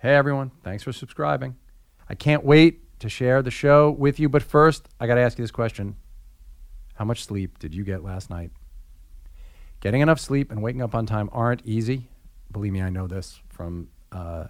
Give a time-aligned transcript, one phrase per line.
[0.00, 0.52] Hey, everyone.
[0.62, 1.56] Thanks for subscribing.
[2.08, 4.28] I can't wait to share the show with you.
[4.28, 5.96] But first, I got to ask you this question
[6.94, 8.52] How much sleep did you get last night?
[9.80, 12.10] Getting enough sleep and waking up on time aren't easy.
[12.52, 14.44] Believe me, I know this from uh,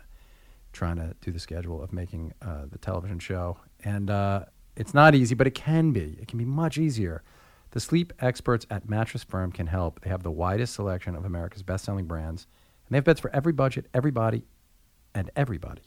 [0.75, 3.57] trying to do the schedule of making uh, the television show.
[3.83, 4.45] And uh,
[4.77, 6.19] it's not easy, but it can be.
[6.21, 7.23] It can be much easier.
[7.71, 10.03] The sleep experts at Mattress Firm can help.
[10.03, 12.47] They have the widest selection of America's best selling brands,
[12.87, 14.45] and they have beds for every budget, every body,
[15.19, 15.83] and everybody.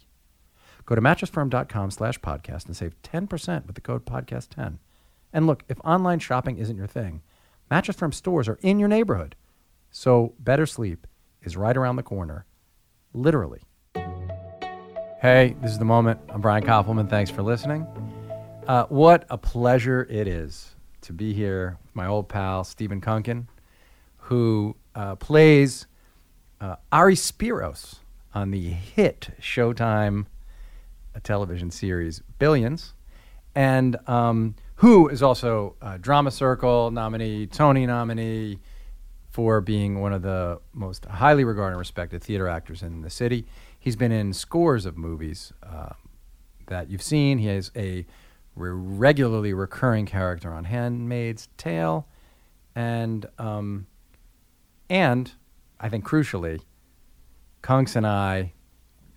[0.86, 4.80] Go to mattressfirm.com slash podcast and save 10% with the code podcast10.
[5.32, 7.22] And look, if online shopping isn't your thing,
[7.70, 9.36] Mattress Firm stores are in your neighborhood.
[9.90, 11.08] So better sleep
[11.44, 12.46] is right around the corner,
[13.14, 13.62] literally.
[15.22, 16.20] Hey, this is the moment.
[16.28, 17.10] I'm Brian Koppelman.
[17.10, 17.88] Thanks for listening.
[18.68, 23.48] Uh, what a pleasure it is to be here with my old pal, Stephen Kunken,
[24.18, 25.88] who uh, plays
[26.60, 28.01] uh, Ari Spyros
[28.34, 30.26] on the hit Showtime
[31.24, 32.94] television series Billions,
[33.54, 38.60] and um, who is also a Drama Circle nominee, Tony nominee
[39.30, 43.46] for being one of the most highly regarded and respected theater actors in the city.
[43.80, 45.94] He's been in scores of movies uh,
[46.68, 47.38] that you've seen.
[47.38, 48.06] He has a
[48.56, 52.08] re- regularly recurring character on Handmaid's Tale,
[52.76, 53.88] and um,
[54.90, 55.32] and
[55.80, 56.62] I think crucially,
[57.62, 58.54] Kunks and I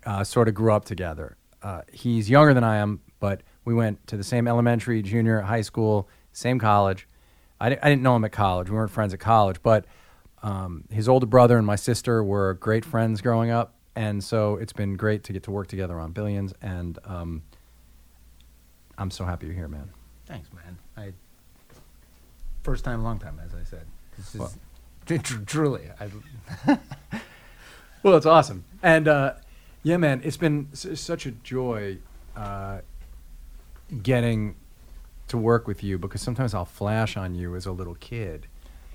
[0.06, 1.36] uh, sort of grew up together.
[1.62, 5.62] Uh, he's younger than I am, but we went to the same elementary, junior, high
[5.62, 7.08] school, same college.
[7.60, 8.68] I, di- I didn't know him at college.
[8.68, 9.86] We weren't friends at college, but
[10.42, 14.74] um, his older brother and my sister were great friends growing up, and so it's
[14.74, 16.52] been great to get to work together on Billions.
[16.60, 17.42] And um,
[18.98, 19.90] I'm so happy you're here, man.
[20.26, 20.76] Thanks, man.
[20.96, 21.12] I
[22.62, 23.86] first time, long time, as I said.
[24.18, 24.52] This is Well-
[25.06, 25.88] tr- tr- truly.
[25.98, 26.78] I,
[28.04, 29.32] Well, it's awesome, and uh,
[29.82, 31.96] yeah, man, it's been s- such a joy
[32.36, 32.82] uh,
[34.02, 34.56] getting
[35.28, 38.46] to work with you because sometimes I'll flash on you as a little kid,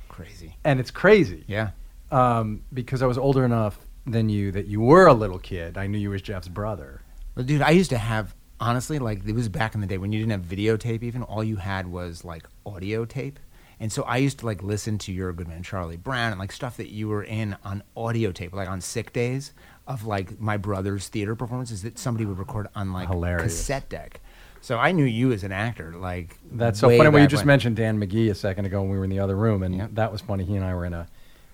[0.09, 0.55] crazy.
[0.63, 1.43] and it's crazy.
[1.47, 1.71] Yeah.
[2.11, 5.77] Um, because I was older enough than you that you were a little kid.
[5.77, 7.01] I knew you as Jeff's brother.
[7.35, 10.11] Well, dude, I used to have honestly like it was back in the day when
[10.11, 11.01] you didn't have videotape.
[11.03, 13.39] Even all you had was like audio tape.
[13.79, 16.51] And so I used to like listen to Your Good Man Charlie Brown and like
[16.51, 19.53] stuff that you were in on audio tape, like on sick days
[19.87, 23.43] of like my brother's theater performances that somebody would record on like Hilarious.
[23.53, 24.21] cassette deck.
[24.61, 27.09] So I knew you as an actor, like That's so funny.
[27.09, 27.47] Well, you just when.
[27.47, 29.89] mentioned Dan McGee a second ago when we were in the other room, and Yep.
[29.93, 30.43] that was funny.
[30.43, 31.07] He and I were in a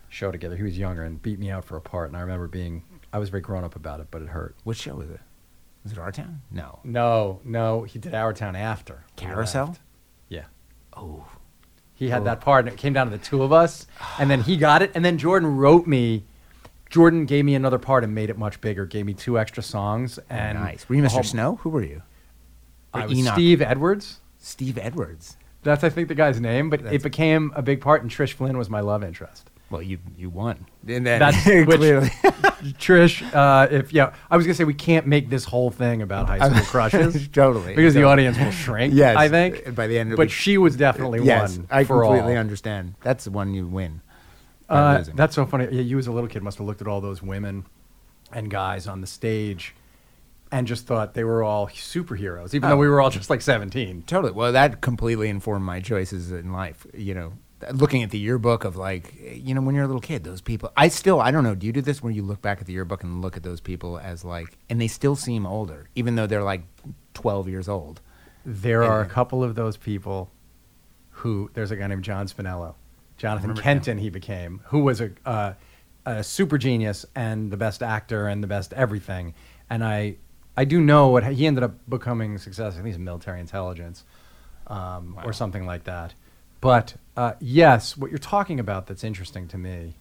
[0.09, 0.55] show together.
[0.55, 2.81] He was younger and beat me out for a part, and I remember being
[3.13, 4.55] I was very grown up about it, but it hurt.
[4.63, 5.19] What show was it?
[5.83, 6.41] Was it Our Town?
[6.49, 6.79] No.
[6.83, 9.77] No, no, he did Our Town after Carousel?
[10.27, 10.45] Yeah,
[10.97, 11.25] Oh.
[11.95, 12.25] He had Oh.
[12.25, 13.87] that part, and it came down to the two of us,
[14.19, 16.25] and then he got it, and then Jordan wrote me.
[16.89, 18.85] Jordan gave me another part and made it much bigger.
[18.85, 20.87] Gave me two extra songs, oh, and nice.
[20.87, 21.11] Were you Mr.
[21.11, 21.55] whole- Snow?
[21.63, 22.03] Who were you?
[22.93, 23.33] Or I was Enoch?
[23.33, 24.19] Steve Edwards.
[24.37, 25.37] Steve Edwards.
[25.63, 28.57] That's I think the guy's name, but it became a big part, and Trish Flynn
[28.57, 29.49] was my love interest.
[29.69, 30.65] Well, you you won.
[30.87, 32.09] And then That's which, clearly.
[32.79, 33.23] Trish.
[33.33, 36.49] Uh, if yeah, I was gonna say we can't make this whole thing about high
[36.49, 37.75] school crushes totally.
[37.75, 38.93] because the audience will shrink.
[38.95, 39.17] Yes.
[39.17, 39.63] I think.
[39.65, 42.39] and By the end of But she was definitely yes, one I completely all.
[42.39, 42.95] understand.
[43.01, 44.01] That's the one you win.
[44.69, 45.65] Uh, that's so funny.
[45.65, 47.65] Yeah, you as a little kid must have looked at all those women
[48.31, 49.75] and guys on the stage
[50.51, 52.79] and just thought they were all superheroes, even though Oh.
[52.79, 54.03] we were all just like 17.
[54.07, 54.31] Totally.
[54.31, 56.85] Well, that completely informed my choices in life.
[56.93, 57.33] You know,
[57.73, 60.71] looking at the yearbook of like, you know, when you're a little kid, those people.
[60.77, 61.55] I still, I don't know.
[61.55, 63.61] Do you do this where you look back at the yearbook and look at those
[63.61, 66.63] people as like, and they still seem older, even though they're like
[67.13, 68.01] 12 years old.
[68.45, 70.29] There are a couple of those people
[71.09, 72.75] who, there's a guy named John Spinello,
[73.17, 75.53] Jonathan Kenton, he became, who was a, uh,
[76.05, 79.33] a super genius and the best actor and the best everything.
[79.69, 80.17] And I,
[80.55, 84.03] I do know what he ended up becoming successful I think he's military intelligence
[84.67, 85.23] um, Wow.
[85.25, 86.13] or something like that.
[86.61, 89.95] But uh, yes, what you're talking about that's interesting to me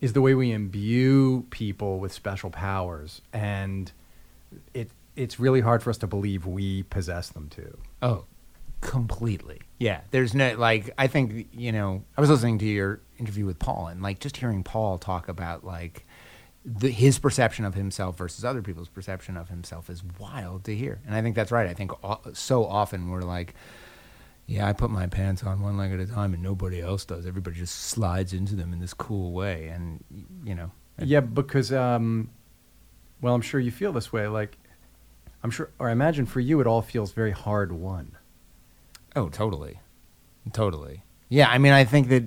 [0.00, 3.92] is the way we imbue people with special powers, and
[4.74, 7.76] it it's really hard for us to believe we possess them too.
[8.00, 8.24] Oh,
[8.80, 9.60] completely.
[9.78, 10.00] Yeah.
[10.10, 10.90] There's no like.
[10.98, 12.02] I think you know.
[12.16, 15.64] I was listening to your interview with Paul, and like just hearing Paul talk about
[15.64, 16.06] like
[16.64, 21.00] the, his perception of himself versus other people's perception of himself is wild to hear.
[21.06, 21.68] And I think that's right.
[21.68, 23.54] I think o- so often we're like.
[24.50, 27.24] Yeah, I put my pants on one leg at a time, and nobody else does.
[27.24, 30.02] Everybody just slides into them in this cool way, and
[30.44, 32.30] you know, Yeah, because um,
[33.20, 34.26] well, I'm sure you feel this way.
[34.26, 34.58] Like,
[35.44, 38.16] I'm sure, or I imagine for you, it all feels very hard won.
[39.14, 39.78] Oh, totally.
[40.52, 41.04] Totally.
[41.28, 42.24] Yeah, I mean, I think that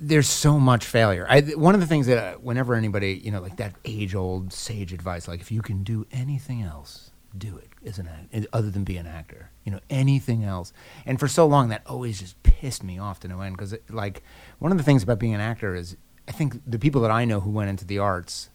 [0.00, 1.26] there's so much failure.
[1.28, 4.54] I, one of the things that uh, whenever anybody, you know, like that age old
[4.54, 8.70] sage advice, like if you can do anything else, do it as an act, other
[8.70, 9.50] than be an actor.
[9.64, 10.72] You know, anything else.
[11.04, 14.22] And for so long, that always just pissed me off to no end because, like,
[14.58, 15.96] one of the things about being an actor is
[16.28, 18.50] I think the people that I know who went into the arts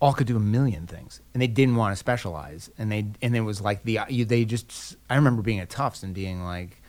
[0.00, 3.36] all could do a million things and they didn't want to specialize and they and
[3.36, 6.80] it was like the you, they just I remember being at Tufts and being like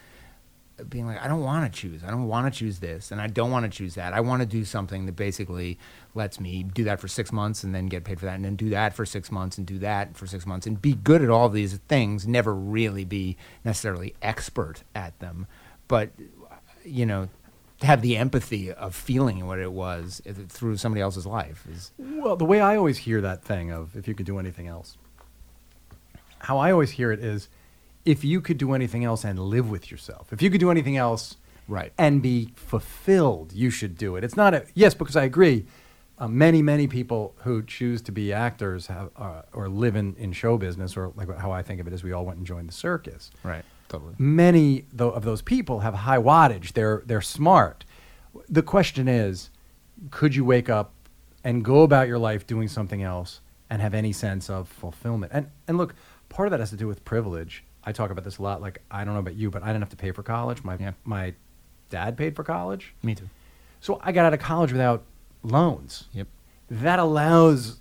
[0.89, 2.03] being like I don't want to choose.
[2.03, 4.13] I don't want to choose this and I don't want to choose that.
[4.13, 5.77] I want to do something that basically
[6.15, 8.55] lets me do that for 6 months and then get paid for that and then
[8.55, 11.29] do that for 6 months and do that for 6 months and be good at
[11.29, 15.47] all these things never really be necessarily expert at them
[15.87, 16.09] but
[16.83, 17.29] you know
[17.81, 22.35] have the empathy of feeling what it was uh, through somebody else's life is well
[22.35, 24.97] the way i always hear that thing of if you could do anything else
[26.39, 27.47] how i always hear it is
[28.09, 30.97] if you could do anything else and live with yourself if you could do anything
[30.97, 35.23] else right and be fulfilled you should do it it's not a yes because i
[35.23, 35.65] agree
[36.17, 40.33] uh, many many people who choose to be actors have, uh, or live in, in
[40.33, 42.67] show business or like how i think of it is we all went and joined
[42.67, 44.13] the circus right totally.
[44.17, 46.73] Many though, of those people have high wattage.
[46.73, 47.83] They're they're smart.
[48.47, 49.49] The question is,
[50.11, 50.93] could you wake up
[51.43, 55.31] and go about your life doing something else and have any sense of fulfillment?
[55.35, 55.95] And and look,
[56.29, 57.65] part of that has to do with privilege.
[57.83, 58.61] I talk about this a lot.
[58.61, 60.63] Like I don't know about you, but I didn't have to pay for college.
[60.63, 60.91] My yeah.
[61.03, 61.33] my
[61.89, 62.93] dad paid for college.
[63.03, 63.29] Me too.
[63.79, 65.03] So I got out of college without
[65.43, 66.05] loans.
[66.13, 66.27] Yep.
[66.69, 67.77] That allows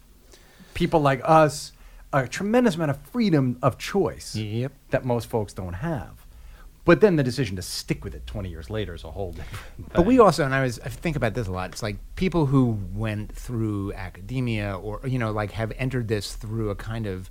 [0.75, 1.73] people like us
[2.13, 4.73] a tremendous amount of freedom of choice yep.
[4.91, 6.27] that most folks don't have.
[6.85, 9.63] But then the decision to stick with it 20 years later is a whole different
[9.77, 9.87] thing.
[9.93, 11.73] But we also, and I was, I think about this a lot.
[11.73, 16.71] It's like people who went through academia or, you know, like have entered this through
[16.71, 17.29] a kind of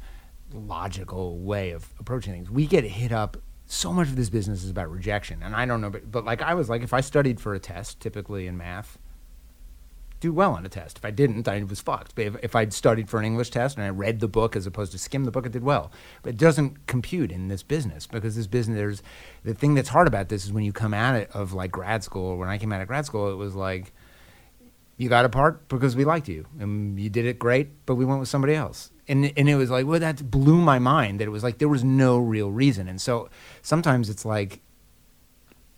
[0.57, 2.49] logical way of approaching things.
[2.49, 3.37] We get hit up.
[3.65, 5.43] So much of this business is about rejection.
[5.43, 7.59] And I don't know, but, but like I was like, if I studied for a
[7.59, 8.97] test, typically in math,
[10.19, 10.97] do well on a test.
[10.97, 12.15] If I didn't, I was fucked.
[12.15, 14.65] But if, if I'd studied for an English test and I read the book as
[14.65, 15.91] opposed to skim the book, I did well.
[16.23, 19.03] But it doesn't compute in this business because this business, there's
[19.43, 22.03] the thing that's hard about this is when you come at it of like grad
[22.03, 22.37] school.
[22.37, 23.93] When I came out of grad school, it was like
[24.97, 28.05] you got a part because we liked you and you did it great, but we
[28.05, 28.91] went with somebody else.
[29.07, 31.69] And and it was like, well, that blew my mind that it was like there
[31.69, 32.87] was no real reason.
[32.87, 33.29] And so
[33.61, 34.59] sometimes it's like,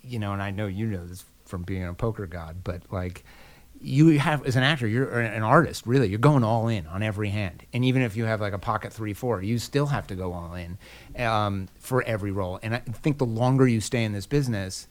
[0.01, 3.23] you know, and I know you know this from being a poker god, but like
[3.81, 6.09] you have as an actor you're an artist really.
[6.09, 7.63] You're going all in on every hand.
[7.73, 10.33] And even if you have like a pocket three four you still have to go
[10.33, 10.77] all in
[11.23, 12.59] um, for every role.
[12.61, 14.87] And i think the longer you stay in this business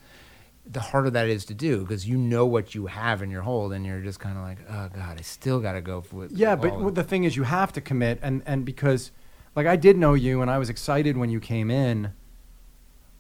[0.71, 3.73] the harder that is to do because you know what you have in your hold
[3.73, 6.31] and you're just kind of like oh god i still got to go for it
[6.33, 9.11] yeah but the thing is you have to commit and and because
[9.57, 12.13] like i did know you and i was excited when you came in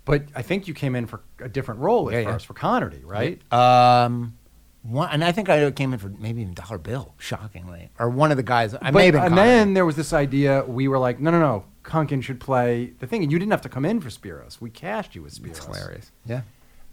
[0.05, 2.47] but i think you came in for a different role at yeah, first yeah.
[2.49, 4.35] for connerty right um
[4.83, 8.31] one, and I think I came in for maybe even dollar bill, shockingly, or one
[8.31, 8.75] of the guys.
[8.75, 10.65] I but, may have been and then there was this idea.
[10.65, 11.65] We were like, no, no, no.
[11.83, 14.61] Kunken should play the thing, and you didn't have to come in for Spyros.
[14.61, 15.49] We cashed you with Spyros.
[15.49, 16.13] It's hilarious.
[16.27, 16.43] Yeah.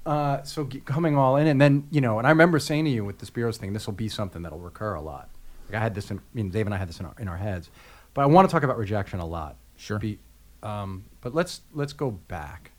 [0.06, 2.92] Uh, so g- coming all in, and then you know, and I remember saying to
[2.92, 5.30] you with the Spyros thing, this will be something that'll recur a lot.
[5.68, 7.28] Like I had this, in, I mean, Dave and I had this in our, in
[7.28, 7.72] our heads,
[8.14, 9.56] but I want to talk about rejection a lot.
[9.78, 9.98] Sure.
[9.98, 10.20] Be,
[10.62, 12.72] um, but let's let's go back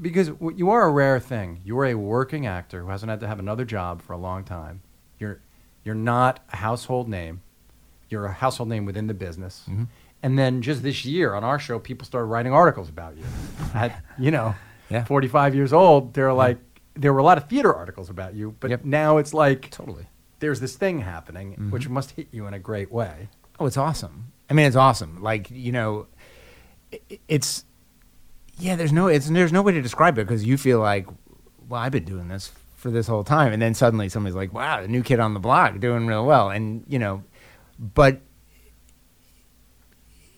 [0.00, 1.60] because w- you are a rare thing.
[1.64, 4.44] You are a working actor who hasn't had to have another job for a long
[4.44, 4.82] time.
[5.18, 5.40] You're
[5.84, 7.42] you're not a household name.
[8.08, 9.64] You're a household name within the business.
[9.68, 9.88] Mhm.
[10.22, 13.24] And then just this year on our show, people started writing articles about you.
[13.74, 14.54] At, you know,
[14.90, 15.04] Yeah.
[15.04, 16.58] 45 years old, they're like,
[16.94, 18.84] there were a lot of theater articles about you, but Yep.
[18.84, 20.06] now it's like Totally.
[20.40, 21.70] there's this thing happening, Mhm.
[21.70, 23.28] which must hit you in a great way.
[23.58, 24.32] Oh, it's awesome.
[24.50, 25.22] I mean, it's awesome.
[25.22, 26.06] Like you know,
[26.90, 27.64] it, it's
[28.58, 28.74] yeah.
[28.76, 31.06] There's no it's there's no way to describe it because you feel like,
[31.68, 34.82] well, I've been doing this for this whole time, and then suddenly somebody's like, wow,
[34.82, 37.22] the new kid on the block doing real well, and you know,
[37.78, 38.20] but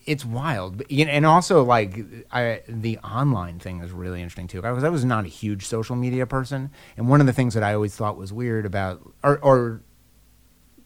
[0.07, 0.79] it's wild.
[0.79, 1.99] But, you know, and also like
[2.33, 4.61] I, the online thing is really interesting too.
[4.63, 7.63] Because I was not a huge social media person, and one of the things that
[7.63, 9.83] I always thought was weird about, or, or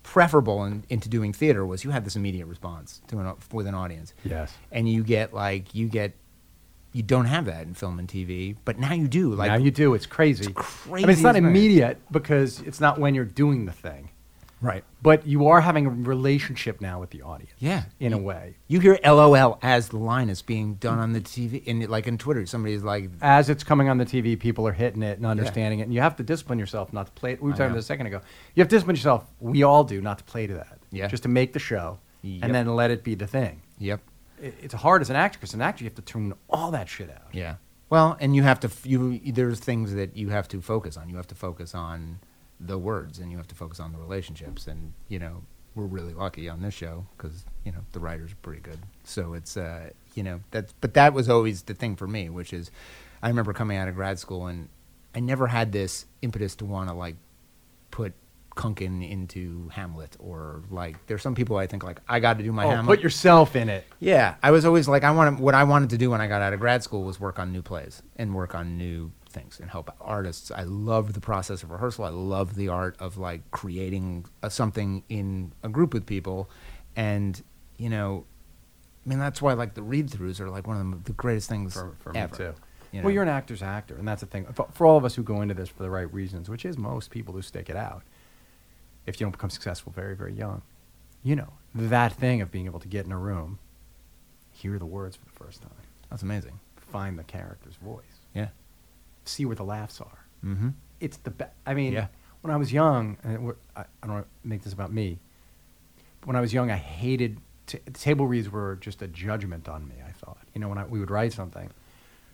[0.02, 3.75] preferable in, into doing theater was you had this immediate response to an, with an
[3.75, 4.52] audience, Yes.
[4.70, 6.14] and you get like you get.
[6.92, 9.35] You don't have that in film and TV, but now you do.
[9.35, 9.92] Like now you do.
[9.92, 10.44] It's crazy.
[10.46, 14.08] It's crazy, I mean, it's not immediate because it's not when you're doing the thing,
[14.60, 14.84] right?
[15.02, 17.52] but you are having a relationship now with the audience.
[17.58, 17.84] Yeah.
[18.00, 18.56] In a way.
[18.68, 22.18] You hear LOL as the line is being done on the TV, and like in
[22.18, 25.78] Twitter, somebody's like, As it's coming on the TV, people are hitting it and understanding
[25.80, 27.42] it, and you have to discipline yourself not to play it.
[27.42, 28.20] We were talking about this a second ago.
[28.54, 29.25] You have to discipline yourself.
[29.40, 30.78] We all do not to play to that.
[30.90, 31.06] Yeah.
[31.06, 32.44] Just to make the show, Yep.
[32.44, 33.62] and then let it be the thing.
[33.78, 34.00] "Yep,
[34.42, 36.88] It, it's hard as an actor because an actor you have to tune all that
[36.88, 37.28] shit out.
[37.32, 37.56] Yeah.
[37.88, 41.08] Well, and you have to f- you there's things that you have to focus on.
[41.08, 42.18] You have to focus on
[42.60, 44.66] the words and you have to focus on the relationships.
[44.66, 45.42] And you know,
[45.75, 48.78] we're really lucky on this show because you know the writers are pretty good.
[49.04, 52.52] So it's uh, you know that's but that was always the thing for me, which
[52.52, 52.70] is
[53.22, 54.68] I remember coming out of grad school and
[55.14, 57.16] I never had this impetus to want to like
[57.90, 58.12] put
[58.56, 62.52] Kunken into Hamlet or like there's some people I think like I got to do
[62.52, 62.86] my oh, Hamlet.
[62.86, 63.84] put yourself in it.
[64.00, 66.40] Yeah, I was always like I wanted what I wanted to do when I got
[66.40, 69.71] out of grad school was work on new plays and work on new things and
[69.71, 70.50] help artists.
[70.50, 72.05] I loved the process of rehearsal.
[72.05, 76.49] I loved the art of like creating a, something in a group with people,
[76.97, 77.43] and
[77.76, 78.25] you know,
[79.05, 81.49] I mean that's why like the read throughs are like one of the, the greatest
[81.49, 82.33] things for, for ever.
[82.33, 82.55] me too.
[82.93, 84.47] you Well, you're an actor's actor, and that's the thing.
[84.55, 86.78] For, for all of us who go into this for the right reasons, which is
[86.78, 88.02] most people who stick it out,
[89.07, 90.62] if you don't become successful very, very young,
[91.23, 93.59] you know, that thing of being able to get in a room,
[94.50, 95.71] hear the words for the first time,
[96.11, 96.59] That's amazing.
[96.76, 98.15] find the character's voice, Yeah.
[99.28, 100.25] See where the laughs are.
[100.45, 100.68] Mm-hmm.
[101.00, 101.52] It's the best.
[101.66, 102.06] I mean, Yeah.
[102.42, 105.18] when I was young, and I, I don't want to make this about me,
[106.21, 109.87] but when I was young, I hated t- table reads were just a judgment on
[109.88, 109.95] me.
[110.06, 111.71] I thought, you know, when I, we would write something,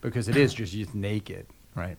[0.00, 1.46] because it is just just naked.
[1.74, 1.96] Right.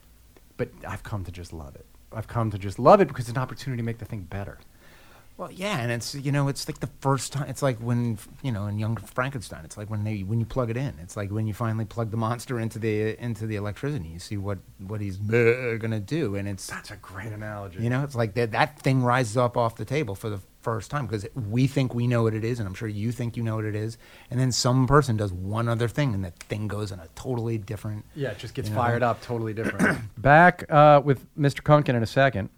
[0.57, 1.85] But I've come to just love it.
[2.13, 4.59] I've come to just love it because it's an opportunity to make the thing better.
[5.35, 7.49] Well, yeah, and it's you know it's like the first time.
[7.49, 9.65] It's like when you know in Young Frankenstein.
[9.65, 10.93] It's like when they when you plug it in.
[11.01, 14.09] It's like when you finally plug the monster into the into the electricity.
[14.09, 17.81] You see what what he's gonna do, and it's That's a great analogy.
[17.81, 20.89] you know it's like that that thing rises up off the table for the first
[20.91, 23.41] time because we think we know what it is, and I'm sure you think you
[23.43, 23.97] know what it is,
[24.29, 27.57] and then some person does one other thing, and that thing goes in a totally
[27.57, 28.05] different.
[28.15, 28.81] Yeah, it just gets You know?
[28.81, 29.99] fired up, totally different.
[30.21, 31.61] Back uh, with Mr.
[31.61, 32.49] Kunken in a second.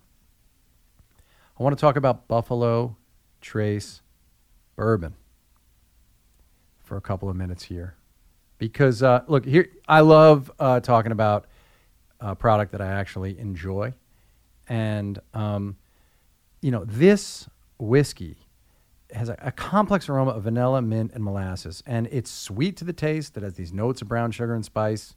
[1.58, 2.98] I want to talk about Buffalo
[3.40, 4.02] Trace
[4.76, 5.16] Bourbon
[6.84, 7.96] for a couple of minutes here,
[8.58, 11.46] because uh, look here, I love uh, talking about
[12.20, 13.94] a product that I actually enjoy,
[14.68, 15.78] and um,
[16.62, 17.48] you know this
[17.78, 18.36] whiskey
[19.14, 22.92] has a, a complex aroma of vanilla, mint, and molasses, and it's sweet to the
[22.92, 23.34] taste.
[23.36, 25.16] that has these notes of brown sugar and spice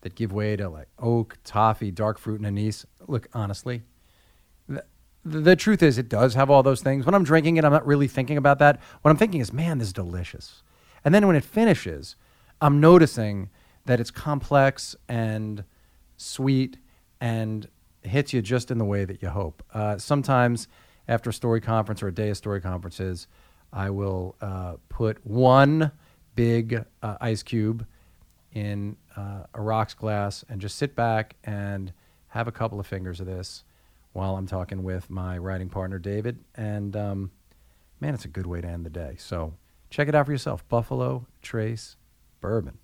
[0.00, 2.86] that give way to like oak, toffee, dark fruit, and anise.
[3.06, 3.82] Look, honestly,
[5.28, 7.06] the, truth is, it does have all those things.
[7.06, 8.80] When I'm drinking it, I'm not really thinking about that.
[9.02, 10.62] What I'm thinking is, man, this is delicious.
[11.04, 12.16] And then when it finishes,
[12.60, 13.50] I'm noticing
[13.86, 15.64] that it's complex and
[16.16, 16.78] sweet
[17.20, 17.68] and
[18.02, 19.62] hits you just in the way that you hope.
[19.72, 20.68] Uh, sometimes
[21.06, 23.26] after a story conference or a day of story conferences,
[23.72, 25.92] I will uh, put one
[26.34, 27.86] big uh, ice cube
[28.52, 31.92] in uh, a rocks glass and just sit back and
[32.28, 33.64] have a couple of fingers of this
[34.18, 36.40] while I'm talking with my writing partner David.
[36.56, 37.30] And um,
[38.00, 39.14] man, it's a good way to end the day.
[39.16, 39.54] So
[39.90, 40.66] check it out for yourself.
[40.68, 41.94] Buffalo Trace
[42.40, 42.78] Bourbon.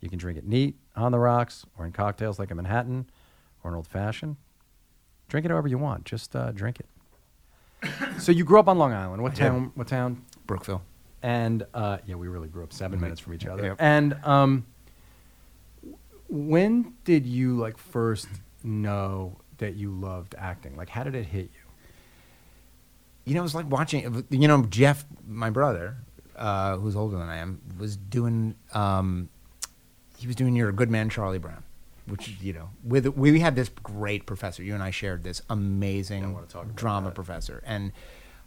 [0.00, 3.08] You can drink it neat on the rocks or in cocktails like a Manhattan
[3.62, 4.34] or an old fashioned.
[5.28, 6.04] Drink it however you want.
[6.06, 7.90] Just uh, drink it.
[8.20, 9.22] so you grew up on Long Island.
[9.22, 9.70] What town?
[9.76, 10.24] What town?
[10.44, 10.82] Brookville.
[11.22, 13.02] And uh, yeah, we really grew up 7 Mhm.
[13.02, 13.62] minutes from each other.
[13.64, 13.76] Yep.
[13.78, 14.66] And um,
[16.28, 18.26] when did you like first
[18.64, 20.76] know that you loved acting?
[20.76, 21.60] Like, how did it hit you?
[23.24, 24.24] You know, it was like watching.
[24.30, 25.96] You know, Jeff, my brother,
[26.36, 28.54] uh, who's older than I am, was doing.
[28.72, 29.30] Um,
[30.18, 31.62] he was doing "You're a Good Man, Charlie Brown,"
[32.06, 34.62] which you know, with we had this great professor.
[34.62, 37.14] You and I shared this amazing wanna talk about drama that.
[37.14, 37.92] professor, and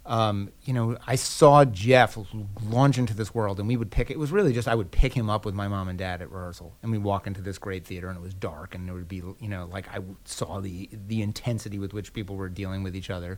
[0.07, 2.17] um, you know, I saw Jeff
[2.63, 4.09] launch into this world, and we would pick.
[4.09, 6.31] It was really just I would pick him up with my mom and dad at
[6.31, 9.09] rehearsal, and we'd walk into this great theater, and it was dark, and there would
[9.09, 12.95] be, you know, like I saw the the intensity with which people were dealing with
[12.95, 13.37] each other,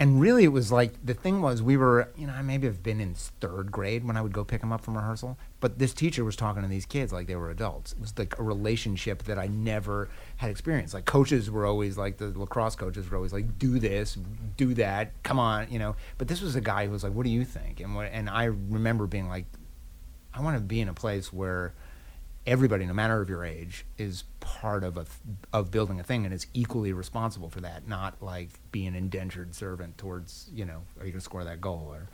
[0.00, 2.82] and really it was like the thing was we were, you know, I maybe have
[2.84, 5.92] been in third grade when I would go pick him up from rehearsal, but this
[5.92, 7.92] teacher was talking to these kids like they were adults.
[7.92, 10.94] It was like a relationship that I never had experienced.
[10.94, 14.16] Like coaches were always like the lacrosse coaches were always like, do this,
[14.56, 15.96] do that, come on, you know.
[16.16, 17.80] But this was a guy who was like, what do you think?
[17.80, 19.46] And what, and I remember being like,
[20.32, 21.74] I want to be in a place where
[22.48, 25.06] everybody, no matter of your age, is part of a
[25.52, 27.86] of building a thing and is equally responsible for that.
[27.86, 31.88] Not like being an indentured servant towards you know, are you to score that goal
[31.92, 32.08] or.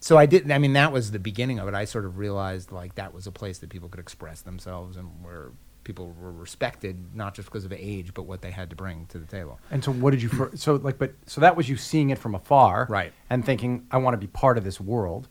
[0.00, 0.52] So I didn't.
[0.52, 1.74] I mean, that was the beginning of it.
[1.74, 5.08] I sort of realized like that was a place that people could express themselves and
[5.22, 5.50] where
[5.88, 9.18] people were respected, not just because of age, but what they had to bring to
[9.18, 9.58] the table.
[9.70, 10.50] And so, what did you?
[10.54, 13.12] So, like, but so that was you seeing it from afar, Right.
[13.30, 15.28] And thinking, I want to be part of this world.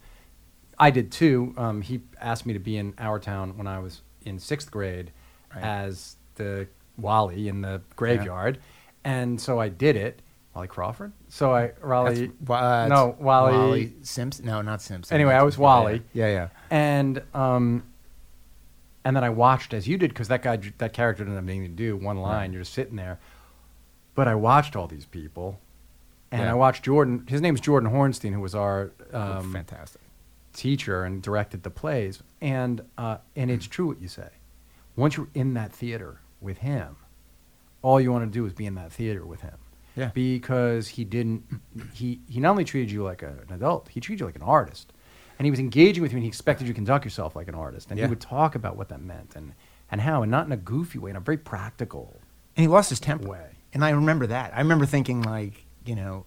[0.79, 1.53] I did too.
[1.57, 5.11] Um, he asked me to be in our town when I was in sixth grade
[5.53, 5.63] Right.
[5.63, 6.67] as the
[6.97, 8.59] Wally in the graveyard,
[9.03, 10.21] and so I did it.
[10.53, 11.11] Wally Crawford.
[11.29, 12.31] So I Raleigh.
[12.49, 13.93] Uh, no, it's Wally.
[14.01, 14.45] Simpson.
[14.45, 15.13] No, not Simpson.
[15.15, 16.01] Anyway, I was Yeah, Wally.
[16.13, 16.47] Yeah, yeah.
[16.71, 17.83] and um,
[19.05, 21.63] and then I watched as you did because that guy, that character didn't have anything
[21.63, 21.95] to do.
[21.95, 22.51] One line, Right.
[22.51, 23.19] you're just sitting there.
[24.15, 25.59] But I watched all these people,
[26.31, 26.51] and Yeah.
[26.51, 27.25] I watched Jordan.
[27.27, 30.01] His name's Jordan Hornstein, who was our um, fantastic.
[30.57, 32.21] Teacher and directed the plays.
[32.41, 34.29] And uh, and it's true what you say.
[34.95, 36.97] Once you're in that theater with him,
[37.81, 39.57] all you want to do is be in that theater with him.
[39.95, 40.11] Yeah.
[40.13, 41.43] Because he didn't.
[41.93, 44.41] He he not only treated you like a, an adult, he treated you like an
[44.43, 44.91] artist,
[45.39, 47.55] and he was engaging with you, and he expected you to conduct yourself like an
[47.55, 48.05] artist, and Yeah.
[48.05, 49.53] he would talk about what that meant and
[49.89, 52.19] and how, and not in a goofy way, in a very practical.
[52.55, 53.27] And he lost his temper.
[53.29, 53.47] Way.
[53.73, 54.53] And I remember that.
[54.55, 56.25] I remember thinking like, you know,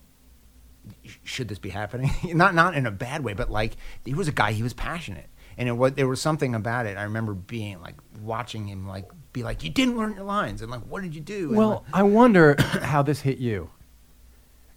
[1.24, 2.10] should this be happening?
[2.36, 4.52] not not in a bad way, but like he was a guy.
[4.52, 6.96] He was passionate, and it was, there was something about it.
[6.96, 10.70] I remember being like watching him like be like, you didn't learn your lines, and
[10.70, 11.50] like, what did you do?
[11.50, 13.70] Well, I wonder how this hit you.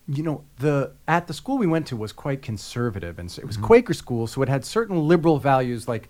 [0.08, 3.46] You know, the at the school we went to was quite conservative, and so it
[3.46, 6.10] was Quaker school, so it had certain liberal values, like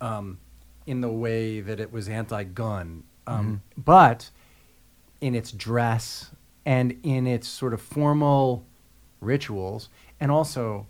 [0.00, 0.38] um,
[0.86, 4.30] in the way that it was anti-gun, um, but
[5.22, 6.32] in its dress
[6.66, 8.66] and in its sort of formal
[9.22, 9.88] rituals,
[10.20, 10.86] and also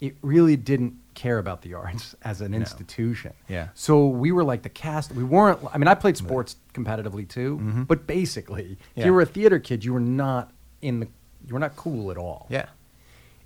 [0.00, 3.32] it really didn't care about the arts as an institution.
[3.48, 3.68] Yeah.
[3.74, 5.12] So we were like the cast.
[5.12, 5.58] We weren't.
[5.72, 7.82] I mean, I played sports competitively too, mm-hmm.
[7.84, 11.08] but basically, if you were a theater kid, you were not in the.
[11.46, 12.46] You were not cool at all.
[12.50, 12.66] yeah,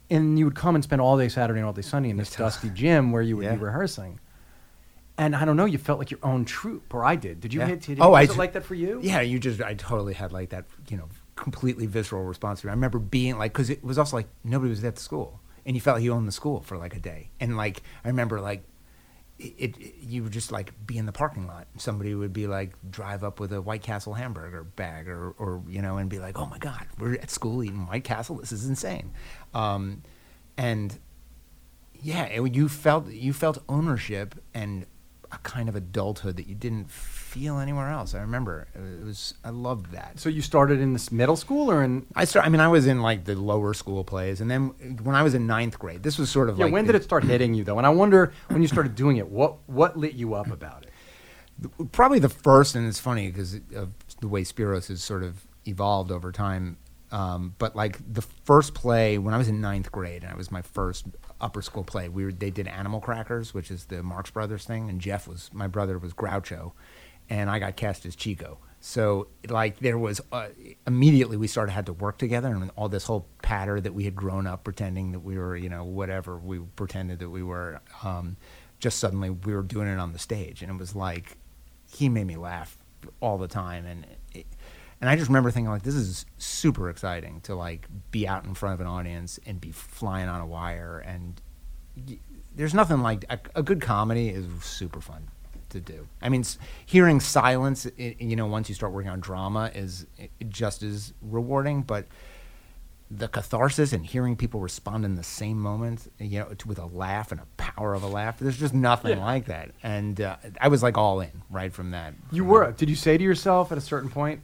[0.08, 2.34] And you would come and spend all day Saturday and all day Sunday in this
[2.34, 3.56] dusty gym where you would Yeah.
[3.56, 4.20] be rehearsing.
[5.18, 7.40] And I don't know, you felt like your own troupe, or I did.
[7.42, 7.66] Did you Yeah.
[7.66, 7.82] hit?
[7.82, 9.00] Did, Oh, was I it like that for you?
[9.02, 12.70] Yeah, you just I totally had like that, you know, completely visceral response to it.
[12.70, 15.74] I remember being like, because it was also like nobody was at the school, and
[15.74, 18.40] you felt like you owned the school for like a day, and like I remember
[18.40, 18.64] like.
[19.42, 21.66] It, it you would just like be in the parking lot.
[21.78, 25.80] Somebody would be like drive up with a White Castle hamburger bag, or or you
[25.80, 28.36] know, and be like, "Oh my God, we're at school eating White Castle.
[28.36, 29.12] This is insane."
[29.54, 30.02] Um,
[30.58, 30.98] and
[32.02, 34.84] yeah, it, you felt you felt ownership and
[35.32, 38.14] a kind of adulthood that you didn't feel anywhere else.
[38.14, 40.18] I remember uh, it was I loved that.
[40.18, 42.06] So you started in this middle school or in?
[42.16, 42.44] I start.
[42.46, 45.22] I mean, I was in like the lower school plays, and then uh, when I
[45.22, 46.64] was in ninth grade, this was sort of Yeah.
[46.64, 47.78] like when did it start hitting you though?
[47.78, 50.90] And I wonder when you started doing it, what what lit you up about it?
[51.92, 53.90] probably the first, and it's funny because of
[54.20, 56.78] the way Spyros has sort of evolved over time.
[57.12, 60.50] Um, but like the first play when I was in ninth grade, and it was
[60.50, 61.06] my first
[61.40, 62.08] upper school play.
[62.08, 65.50] We were, they did Animal Crackers, which is the Marx Brothers thing, and Jeff was
[65.52, 66.72] my brother was Groucho,
[67.28, 68.58] and I got cast as Chico.
[68.80, 70.48] So like there was uh,
[70.86, 74.14] immediately we started had to work together, and all this whole patter that we had
[74.14, 77.80] grown up pretending that we were you know whatever we pretended that we were.
[78.02, 78.36] Um,
[78.78, 81.36] just suddenly we were doing it on the stage, and it was like
[81.92, 82.78] he made me laugh
[83.20, 84.06] all the time, and
[85.00, 88.54] and I just remember thinking like this is super exciting to like be out in
[88.54, 91.40] front of an audience and be flying on a wire, and
[92.08, 92.18] y-
[92.54, 95.28] there's nothing like a, a good comedy is super fun
[95.70, 96.06] to do.
[96.20, 100.06] I mean, s- hearing silence, i you know, once you start working on drama, is
[100.48, 102.06] just as rewarding, but
[103.12, 107.32] the catharsis and hearing people respond in the same moment, you know, with a laugh
[107.32, 108.38] and a power of a laugh.
[108.38, 109.24] There's just nothing Yeah.
[109.24, 109.72] like that.
[109.82, 112.14] And uh, I was like all in right from that.
[112.30, 112.70] You were.
[112.70, 114.42] Did you say to yourself at a certain point,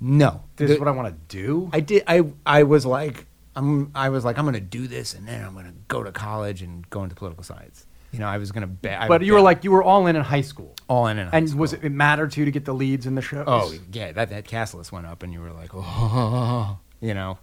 [0.00, 0.42] No.
[0.56, 1.70] "This The- is what I want to do"?
[1.72, 2.02] I did.
[2.06, 3.90] I I was like, I'm.
[3.94, 6.12] I was like, I'm going to do this, and then I'm going to go to
[6.12, 7.86] college and go into political science.
[8.12, 9.08] You know, I was going to bet.
[9.08, 10.74] but you were like you were all in in high school.
[10.88, 11.18] all in.
[11.18, 13.20] in high And was it, it mattered to you to get the leads in the
[13.22, 13.44] shows?
[13.46, 17.38] Oh yeah, that that cast list went up, and you were like, oh, you know,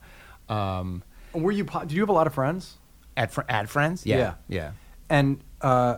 [0.50, 1.66] um, were you?
[1.66, 2.78] po- Did you have a lot of friends?
[3.16, 4.06] at fr- at friends.
[4.08, 4.36] Yeah.
[4.48, 4.72] Yeah.
[5.10, 5.98] And uh,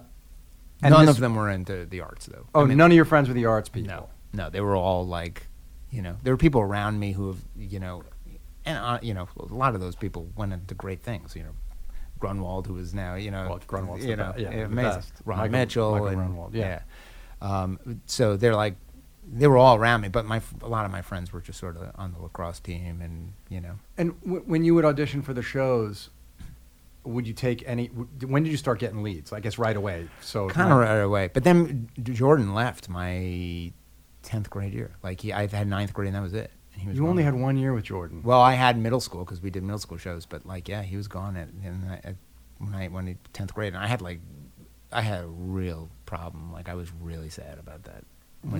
[0.83, 2.45] and None this- of them were into the arts though.
[2.53, 3.87] Oh, none of your friends were the arts people.
[3.89, 5.47] No, no, they were all like,
[5.91, 8.03] you know, there were people around me who have, you know,
[8.65, 11.35] and uh, you know, a lot of those people went into great things.
[11.35, 11.51] You know,
[12.19, 14.91] Grunwald, who is now, you know, Well, Grunwald's you the know, be- yeah, the amazing.
[14.91, 15.13] best.
[15.25, 16.79] Ron Michael- Mitchell Michael and Grunwald, yeah.
[17.41, 17.61] yeah.
[17.61, 18.75] Um, so they're like,
[19.31, 21.75] they were all around me, but my a lot of my friends were just sort
[21.77, 25.33] of on the lacrosse team, and you know, And w- when you would audition for
[25.33, 26.09] the shows,
[27.03, 27.87] would you take any?
[27.89, 29.33] w- When did you start getting leads?
[29.33, 30.07] I guess right away.
[30.21, 31.29] So kind of right away.
[31.33, 33.71] But then Jordan left my
[34.25, 34.95] tenth grade year.
[35.03, 36.51] Like he, I've had ninth grade, and that was it.
[36.73, 38.21] And he was You only had one year with Jordan.
[38.23, 40.97] Well, I had middle school because we did middle school shows, but like, yeah, he
[40.97, 42.15] was gone at, in, at
[42.57, 44.19] when I when he tenth grade, and I had like,
[44.91, 46.51] I had a real problem.
[46.51, 48.03] Like, I was really sad about that.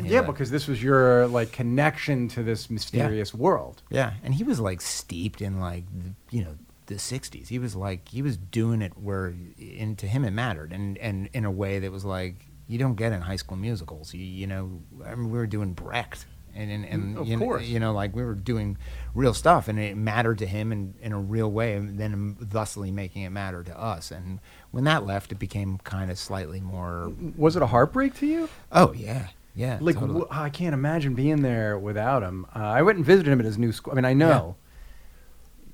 [0.04, 0.28] yeah, left.
[0.28, 3.82] because this was your like connection to this mysterious world.
[3.90, 6.56] yeah, and he was like steeped in like the, you know
[6.88, 7.48] the '60s.
[7.48, 9.34] He was like he was doing it where,
[9.80, 12.96] and to him it mattered, and and in a way that was like you don't
[12.96, 14.14] get in high school musicals.
[14.14, 16.26] You you know, I mean, we were doing Brecht.
[16.58, 18.78] And, and, and Mm, Of you, know, you know, like we were doing
[19.14, 22.92] real stuff, and it mattered to him in, in a real way, and then thusly
[22.92, 24.10] making it matter to us.
[24.10, 24.40] And
[24.72, 27.12] when that left, it became kind of slightly more.
[27.36, 28.48] Was it a heartbreak to you?
[28.72, 30.22] Oh yeah, Yeah, Like totally.
[30.32, 32.46] wh- I can't imagine being there without him.
[32.56, 33.92] Uh, I went and visited him at his new school.
[33.92, 34.56] I mean, I know,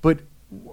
[0.00, 0.18] but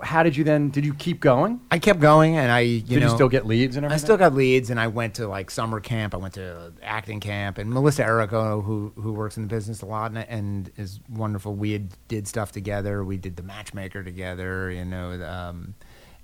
[0.03, 0.69] how did you then?
[0.69, 1.61] Did you keep going?
[1.71, 4.01] I kept going, and I you did know you still get leads and everything?
[4.01, 6.13] I still got leads, and I went to like summer camp.
[6.13, 9.85] I went to acting camp, and Melissa Errico, who who works in the business a
[9.85, 11.55] lot and, and is wonderful.
[11.55, 13.03] We had, did stuff together.
[13.03, 15.75] We did the Matchmaker together, you know, um,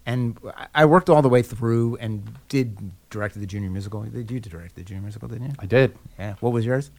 [0.05, 0.37] and
[0.73, 2.77] I- worked all the way through and did
[3.09, 4.03] directed the junior musical.
[4.03, 5.27] Did you direct the junior musical?
[5.27, 5.55] Didn't you?
[5.59, 5.97] I did.
[6.19, 6.35] Yeah.
[6.39, 6.91] What was yours?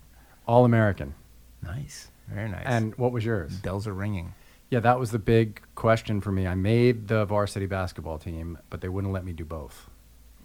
[0.46, 1.14] All American.
[1.62, 2.64] Nice, very nice.
[2.66, 3.52] And what was yours?
[3.58, 4.32] bells are ringing.
[4.70, 6.46] Yeah, that was the big question for me.
[6.46, 9.88] I made the varsity basketball team, but they wouldn't let me do both.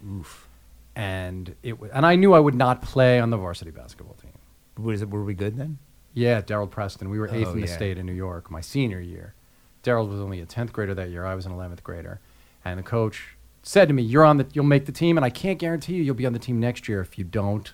[0.08, 0.48] Oof.
[0.94, 4.32] And it was, and I knew I would not play on the varsity basketball team.
[4.78, 5.78] Was it, were we good then?
[6.14, 7.08] Yeah, Daryl Preston.
[7.10, 7.74] We were eighth Oh, in the yeah.
[7.74, 9.34] state in New York my senior year.
[9.82, 11.24] Daryl was only a tenth grader that year.
[11.24, 12.20] I was an eleventh grader,
[12.64, 14.46] and the coach said to me, "You're on the.
[14.52, 16.88] You'll make the team, and I can't guarantee you you'll be on the team next
[16.88, 17.72] year if you don't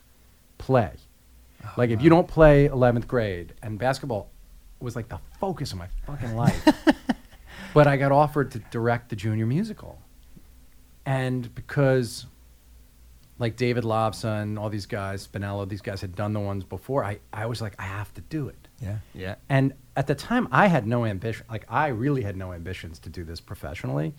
[0.56, 0.92] play.
[1.64, 4.30] Oh, like if you don't play eleventh grade, and basketball
[4.80, 6.66] was like the focus of my fucking life.
[7.74, 10.00] but I got offered to direct the junior musical,
[11.06, 12.26] and because
[13.40, 17.04] like David Lobson, all these guys, Spinello, these guys had done the ones before.
[17.04, 18.56] I, I was like, I have to do it.
[18.82, 18.96] Yeah.
[19.14, 19.36] Yeah.
[19.48, 21.46] And at the time, I had no ambition.
[21.48, 24.12] Like, I really had no ambitions to do this professionally.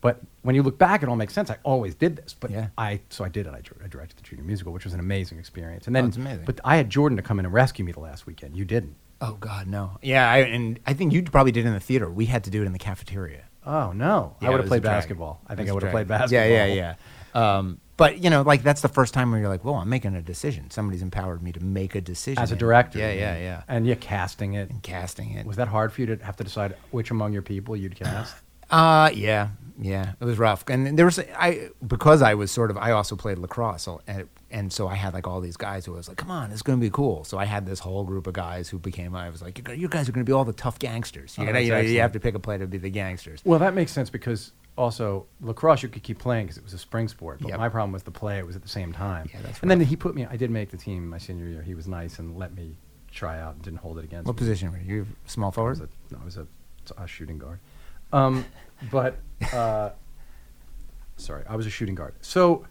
[0.00, 1.50] But when you look back, it all makes sense.
[1.50, 2.34] I always did this.
[2.34, 2.66] But Yeah.
[2.76, 3.54] I, so I did it.
[3.54, 5.86] I, dir- I directed the junior musical, which was an amazing experience.
[5.86, 6.44] And oh, then, Oh, it's amazing.
[6.44, 8.56] but I had Jordan to come in and rescue me the last weekend.
[8.56, 8.96] You didn't.
[9.26, 9.98] Oh God, no.
[10.02, 12.10] Yeah, I, and I think you probably did it in the theater.
[12.10, 13.44] We had to do it in the cafeteria.
[13.64, 14.36] Oh, no.
[14.40, 15.40] Yeah, I would have played basketball.
[15.46, 16.46] I think I would have played basketball.
[16.46, 16.94] Yeah, yeah,
[17.34, 17.56] yeah.
[17.58, 20.14] Um, but you know, like that's the first time where you're like, "Well, I'm making
[20.14, 20.70] a decision.
[20.70, 22.98] Somebody's empowered me to make a decision." As a director.
[22.98, 23.62] Yeah, yeah, yeah.
[23.68, 24.70] And you're casting it.
[24.70, 25.46] And casting it.
[25.46, 28.34] Was that hard for you to have to decide which among your people you'd cast?
[28.70, 30.12] Uh, yeah, yeah.
[30.20, 33.38] It was rough, and there was I because I was sort of I also played
[33.38, 36.30] lacrosse, and and so I had like all these guys who I was like, "Come
[36.30, 38.78] on, it's going to be cool." So I had this whole group of guys who
[38.78, 39.14] became.
[39.16, 41.36] I was like, "You guys- "You guys are going to be all the tough gangsters.
[41.36, 43.40] You, Oh, gotta, you, know, you have to pick a play to be the gangsters."
[43.44, 46.78] Well, that makes sense because also lacrosse you could keep playing because it was a
[46.78, 47.38] spring sport.
[47.40, 47.58] But Yep.
[47.58, 49.28] my problem was the play; it was at the same time.
[49.32, 50.24] Yeah, that's and then he put me.
[50.26, 51.62] I did make the team my senior year.
[51.62, 52.76] He was nice and let me
[53.10, 54.38] try out and didn't hold it against What me.
[54.38, 55.06] position were you?
[55.26, 55.80] Small I forward.
[55.80, 56.46] was a, no, I was a,
[56.96, 57.58] a shooting guard.
[58.12, 58.44] Um,
[58.90, 59.16] but
[59.52, 59.90] uh,
[61.16, 62.14] sorry, I was a shooting guard.
[62.20, 62.66] So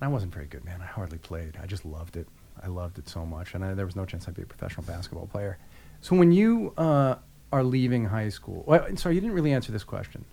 [0.00, 0.80] I wasn't very good, man.
[0.82, 1.56] I hardly played.
[1.62, 2.26] I just loved it.
[2.62, 4.84] I loved it so much, and I, there was no chance I'd be a professional
[4.84, 5.58] basketball player.
[6.00, 7.16] So when you uh,
[7.52, 10.24] are leaving high school, well, sorry, you didn't really answer this question.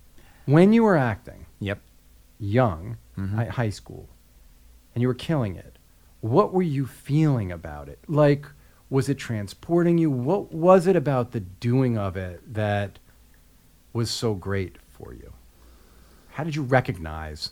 [0.46, 1.80] When you were acting, Yep.
[2.40, 3.36] young, Mhm.
[3.36, 4.10] hi- high school,
[4.94, 5.78] and you were killing it,
[6.22, 8.00] what were you feeling about it?
[8.08, 8.46] Like,
[8.90, 10.12] was it transporting you?
[10.12, 13.00] What was it about the doing of it that
[13.94, 15.34] was so great for you?
[16.30, 17.52] How did you recognize,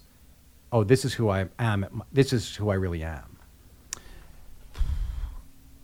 [0.72, 3.38] oh, this is who I am, this is who I really am?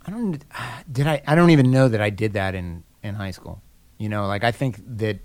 [0.07, 0.43] I don't
[0.91, 3.61] did I I don't even know that I did that in in high school.
[3.97, 5.19] You know, like I think that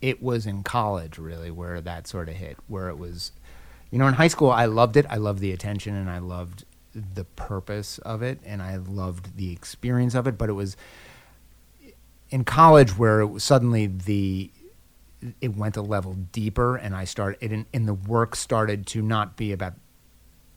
[0.00, 3.32] it was in college really where that sort of hit where it was
[3.90, 5.04] you know in high school I loved it.
[5.10, 9.52] I loved the attention and I loved the purpose of it and I loved the
[9.52, 10.76] experience of it, but it was
[12.30, 14.50] in college where it was suddenly the
[15.40, 19.02] it went a level deeper and I started it in, and the work started to
[19.02, 19.74] not be about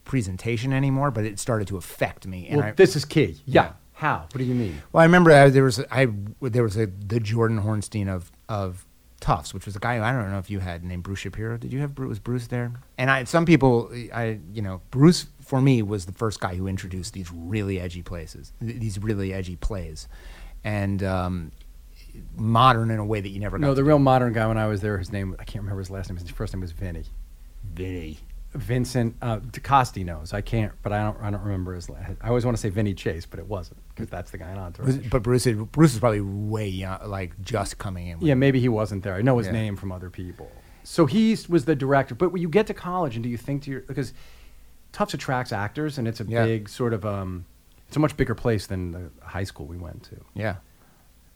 [0.06, 2.48] presentation anymore, but it started to affect me.
[2.48, 3.38] And well, I, this is key.
[3.46, 3.64] Yeah.
[3.64, 3.72] Yeah.
[3.94, 4.28] How?
[4.32, 4.82] What do you mean?
[4.92, 6.08] well, I remember I, there was I
[6.42, 8.86] there was a the Jordan Hornstein of of
[9.20, 11.58] Tufts, which was a guy who I don't know if you had named Bruce Shapiro.
[11.58, 12.10] Did you have Bruce?
[12.10, 12.74] Was Bruce there?
[13.00, 16.68] And I some people I you know Bruce for me was the first guy who
[16.68, 20.08] introduced these really edgy places, these really edgy plays,
[20.64, 21.52] and um,
[22.36, 23.66] modern in a way that you never got.
[23.68, 25.90] No, the real modern guy when I was there, his name, I can't remember his
[25.90, 26.18] last name.
[26.18, 27.04] His first name was Vinny.
[27.64, 28.18] Vinny.
[28.54, 30.34] Vincent uh, DeCosti knows.
[30.34, 31.22] I can't, but I don't.
[31.22, 31.90] I don't remember his.
[31.90, 34.52] la- I always want to say Vinny Chase, but it wasn't because that's the guy
[34.52, 34.88] in Entourage.
[34.88, 38.22] Was- But Bruce, is- Bruce is probably way young, like just coming in.
[38.22, 39.16] yeah, maybe he wasn't there.
[39.16, 39.54] I know his Yeah.
[39.54, 40.50] name from other people.
[40.84, 42.16] So he was the director.
[42.16, 44.14] But when you get to college, and do you think to your because
[44.94, 46.46] Tufts attracts actors, and it's a Yeah.
[46.46, 47.46] big sort of um,
[47.90, 50.16] it's a much bigger place than the high school we went to.
[50.34, 50.56] yeah.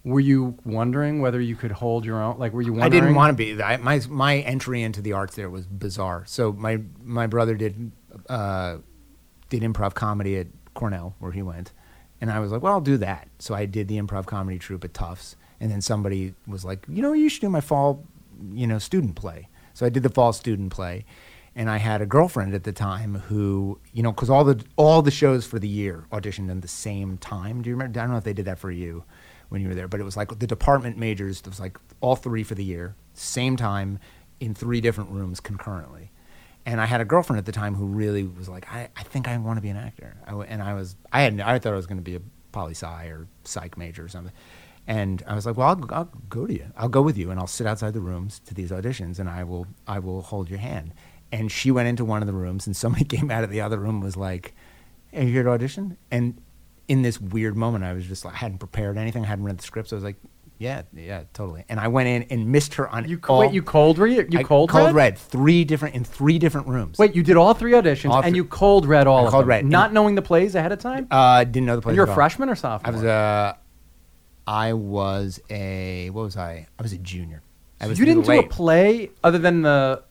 [0.04, 2.40] Were you wondering whether you could hold your own?
[2.40, 3.04] Like, were you Wondering?
[3.04, 3.62] I didn't want to be.
[3.62, 6.24] I, my my entry into the arts there was bizarre.
[6.26, 7.92] So my my brother did
[8.28, 8.78] uh,
[9.50, 11.72] did improv comedy at Cornell where he went,
[12.20, 13.28] and I was like, well, I'll do that.
[13.38, 17.04] So I did the improv comedy troupe at Tufts, and then somebody was like, you
[17.04, 18.04] know, you should do my fall,
[18.52, 19.50] you know, student play.
[19.76, 21.06] So I did the fall student play,
[21.56, 25.04] and I had a girlfriend at the time who, you know, because all the all
[25.04, 27.62] the shows for the year auditioned at the same time.
[27.62, 28.00] Do you remember?
[28.00, 29.04] I don't know if they did that for you
[29.52, 31.42] when you were there, but it was like the department majors.
[31.42, 34.00] It was like all three for the year, same time,
[34.40, 36.10] in three different rooms concurrently,
[36.66, 39.28] And I had a girlfriend at the time who really was like, I, I think
[39.28, 40.16] I want to be an actor.
[40.26, 42.22] I and I was, I had, I thought I was going to be a
[42.54, 44.34] poli sci or psych major or something.
[44.88, 46.72] And I was like, well, I'll, I'll go to you.
[46.78, 49.44] I'll go with you, and I'll sit outside the rooms to these auditions, and I
[49.44, 50.94] will, I will hold your hand.
[51.30, 53.78] And she went into one of the rooms, and somebody came out of the other
[53.78, 54.56] room was like,
[55.14, 56.42] "Are you here to audition?" And
[56.88, 59.58] in this weird moment, I was just like, I hadn't prepared anything, I hadn't read
[59.58, 60.17] the script, so I was like,
[60.58, 63.62] "Yeah, yeah, totally." And I went in and missed her on You all, wait, you
[63.62, 64.34] cold read?
[64.34, 64.96] You I cold, cold read?
[64.96, 66.98] read three different in three different rooms.
[67.00, 69.44] Wait, you did all three auditions All and you cold read all I of cold
[69.44, 69.65] them, read.
[69.65, 71.08] not knowing the plays ahead of time.
[71.12, 71.96] uh, didn't know the plays.
[71.96, 72.91] You're a freshman or sophomore?
[72.91, 73.58] I was a,
[74.48, 76.67] I was a what was I?
[76.78, 77.41] I was a junior.
[77.80, 80.04] I So was you didn't do a play other than the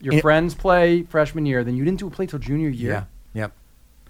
[0.00, 1.64] your In- friends play freshman year.
[1.64, 2.92] Then you didn't do a play till junior year.
[3.34, 3.40] Yeah.
[3.42, 3.52] Yep.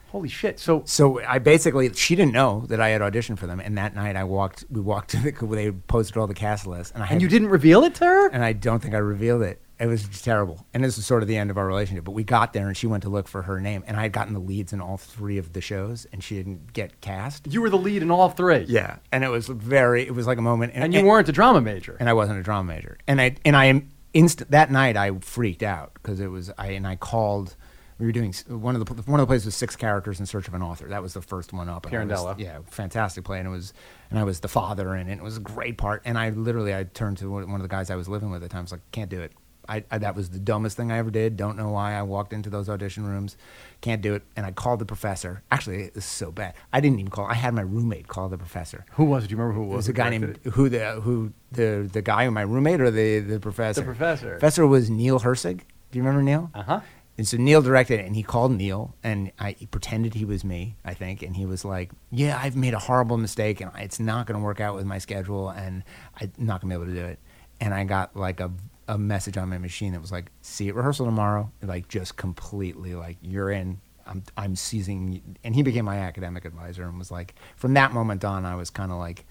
[0.08, 0.58] Holy shit!
[0.58, 3.94] So So I basically, she didn't know that I had auditioned for them, and that
[3.94, 4.64] night I walked.
[4.70, 5.32] We walked to the.
[5.54, 8.04] They posted all the cast lists, and I had, and you didn't reveal it to
[8.04, 8.28] her.
[8.28, 9.60] and I don't think I revealed it.
[9.80, 12.04] It was just terrible, and this was sort of the end of our relationship.
[12.04, 14.12] But we got there, and she went to look for her name, and I had
[14.12, 17.46] gotten the leads in all three of the shows, and she didn't get cast.
[17.46, 18.64] You were the lead in all three.
[18.66, 20.04] Yeah, and it was very.
[20.04, 21.96] It was like a moment, And you weren't a drama major.
[22.00, 22.98] and I wasn't a drama major.
[23.06, 26.68] And I and I am instant that night I freaked out because it was I
[26.68, 27.54] and I called.
[27.98, 30.46] We were doing one of the one of the plays was six characters in search
[30.46, 30.86] of an author.
[30.88, 31.84] That was the first one up.
[31.86, 32.38] and was- Pirandello.
[32.38, 33.72] yeah, fantastic play, and it was
[34.10, 35.12] and I was the father in it.
[35.12, 36.02] And it was a great part.
[36.04, 38.48] And I literally I turned to one of the guys I was living with at
[38.48, 38.60] the time.
[38.60, 39.32] I was like, can't do it.
[39.70, 41.36] I, I that was the dumbest thing I ever did.
[41.36, 43.36] Don't know why I walked into those audition rooms.
[43.82, 44.22] Can't do it.
[44.36, 45.42] And I called the professor.
[45.50, 46.54] Actually, it was so bad.
[46.72, 47.26] I didn't even call.
[47.26, 48.86] I had my roommate call the professor.
[48.92, 49.26] who was it?
[49.28, 49.76] Do you remember who it It was?
[49.76, 50.52] was a guy named it?
[50.52, 53.80] who the who the the guy my roommate or the the professor.
[53.80, 54.30] The professor.
[54.30, 55.62] Professor was Neil Hersig.
[55.90, 56.50] Do you remember Neil?
[56.54, 56.80] Uh huh.
[57.18, 60.44] And so Neil directed it, and he called Neil, and I he pretended he was
[60.44, 63.98] me, I think, and he was like, "Yeah, I've made a horrible mistake, and it's
[63.98, 65.82] not going to work out with my schedule, and
[66.20, 67.18] I'm not going to be able to do it."
[67.60, 68.52] And I got like a
[68.86, 72.16] a message on my machine that was like, "See you at rehearsal tomorrow." Like just
[72.16, 77.10] completely like, "You're in." I'm I'm seizing, and he became my academic advisor, and was
[77.10, 79.26] like, from that moment on, I was kind of like,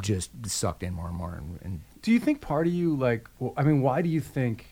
[0.00, 3.28] just sucked in more and more, and, and Do you think part of you like?
[3.40, 4.66] Well, I mean, why do you think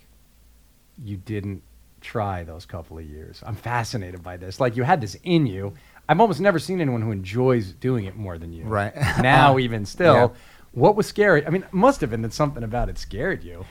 [1.03, 1.63] you didn't
[2.03, 3.43] try those couple of years?
[3.47, 4.61] I'm fascinated by this.
[4.61, 5.75] Like you had this in you.
[6.09, 8.65] I've almost never seen anyone who enjoys doing it more than you.
[8.65, 8.95] Right.
[9.23, 10.29] now, even still, Yeah.
[10.73, 11.47] what was scary?
[11.47, 13.65] I mean, it must have been that something about it scared you.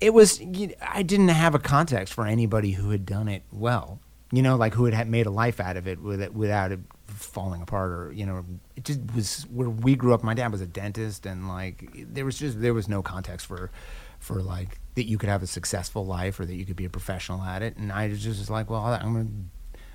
[0.00, 3.98] it was you- I didn't have a context for anybody who had done it well.
[4.32, 7.90] You know, like who had made a life out of it without it falling apart
[7.90, 8.44] or you know,
[8.76, 10.22] it just was where we grew up.
[10.22, 13.72] My dad was a dentist, and like there was just there was no context for
[14.20, 16.90] for like that you could have a successful life or that you could be a
[16.90, 17.76] professional at it.
[17.76, 19.28] And I was just like, well, I'm gonna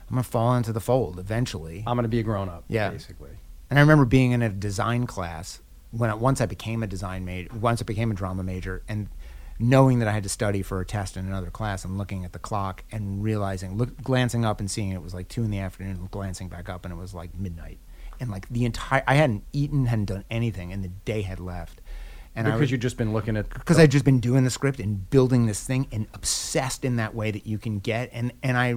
[0.09, 1.83] I'm gonna fall into the fold eventually.
[1.87, 2.65] I'm to be a grown up.
[2.67, 2.89] Yeah.
[2.89, 3.31] basically.
[3.69, 5.61] And I remember being in a design class
[5.91, 9.07] when I, once I became a design major, once I became a drama major, and
[9.57, 12.33] knowing that I had to study for a test in another class, and looking at
[12.33, 15.59] the clock and realizing, look, glancing up and seeing it was like two in the
[15.59, 17.79] afternoon, glancing back up and it was like midnight,
[18.19, 21.81] and like the entire I hadn't eaten, hadn't done anything, and the day had left,
[22.35, 23.49] and because you've just been looking at.
[23.49, 27.15] because I'd just been doing the script and building this thing and obsessed in that
[27.15, 28.09] way that you can get.
[28.11, 28.69] And and I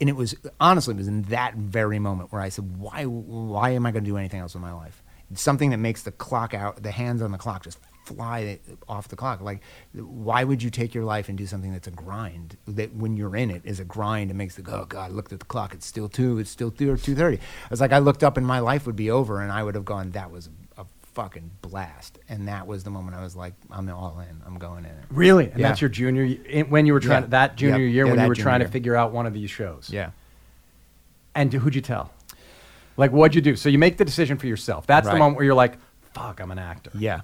[0.00, 3.70] and it was honestly it was in that very moment where I said why why
[3.70, 5.02] am I going to do anything else in my life?
[5.30, 9.08] It's something that makes the clock out the hands on the clock just fly off
[9.08, 9.40] the clock.
[9.40, 9.62] Like
[9.94, 12.58] why would you take your life and do something that's a grind?
[12.66, 14.30] That when you're in it is a grind.
[14.30, 15.72] It makes the oh god I looked at the clock.
[15.72, 18.46] It's still 2 it's still 2 or 2:30 I was like I looked up and
[18.46, 20.50] my life would be over and I would have gone that was
[21.16, 24.84] fucking blast and that was the moment I was like I'm all in I'm going
[24.84, 25.68] in it Really, and Yeah.
[25.68, 27.28] that's your junior y- when you were trying Yeah.
[27.30, 27.92] that junior Yep.
[27.94, 28.68] year Yeah, when you were trying year.
[28.68, 29.88] to figure out one of these shows.
[29.90, 30.10] yeah
[31.34, 32.10] And who'd you tell?
[32.98, 33.56] Like, what'd you do?
[33.56, 34.86] So you make the decision for yourself.
[34.86, 35.78] That's the moment where you're like,
[36.14, 36.90] "Fuck, I'm an actor.
[36.94, 37.20] yeah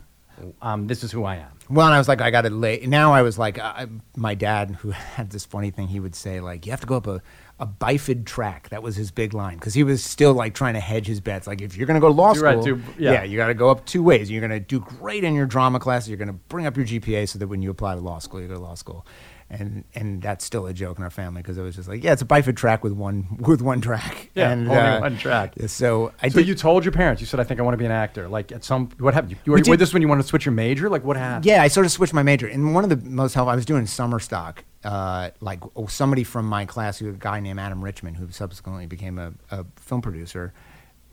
[0.61, 2.81] Um, this is who I am." Well, and I was like, I got to lay.
[2.87, 6.41] Now I was like, I, my dad, who had this funny thing, he would say,
[6.41, 7.23] like, you have to go up a,
[7.62, 8.68] a bifid track.
[8.70, 11.46] That was his big line because he was still like trying to hedge his bets.
[11.46, 13.22] Like, if you're going to go to law right, school, do- yeah.
[13.22, 14.31] you got to go up two ways.
[14.31, 16.09] You're going to do great in your drama class.
[16.09, 18.40] You're going to bring up your GPA so that when you apply to law school,
[18.40, 19.07] you go to law school.
[19.48, 22.14] And and that's still a joke in our family because it was just like, yeah,
[22.14, 24.31] it's a bifid track with one with one track.
[24.35, 25.53] Yeah, and, only uh, one track.
[25.66, 26.48] So I So did.
[26.48, 27.20] you told your parents.
[27.20, 29.33] You said, "I think I want to be an actor." Like at some, what happened?
[29.33, 30.88] You, you We were, did- this when you wanted to switch your major?
[30.88, 31.44] Like what happened?
[31.44, 32.46] Yeah, I sort of switched my major.
[32.46, 34.64] And one of the most helpful, I was doing summer stock.
[34.85, 38.87] Uh, like oh, somebody from my class, who a guy named Adam Richmond, who subsequently
[38.87, 40.53] became a, a film producer,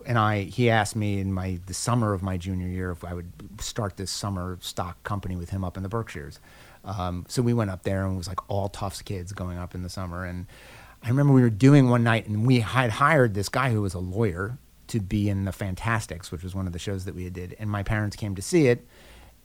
[0.05, 3.13] and I, he asked me in my the summer of my junior year if I
[3.13, 6.39] would start this summer stock company with him up in the Berkshires.
[6.83, 9.75] Um, so we went up there and it was like all Tufts kids going up
[9.75, 10.25] in the summer.
[10.25, 10.47] And
[11.03, 13.93] I remember we were doing one night, and we had hired this guy who was
[13.93, 17.29] a lawyer to be in the Fantasticks, which was one of the shows that we
[17.29, 17.55] did.
[17.59, 18.85] And my parents came to see it,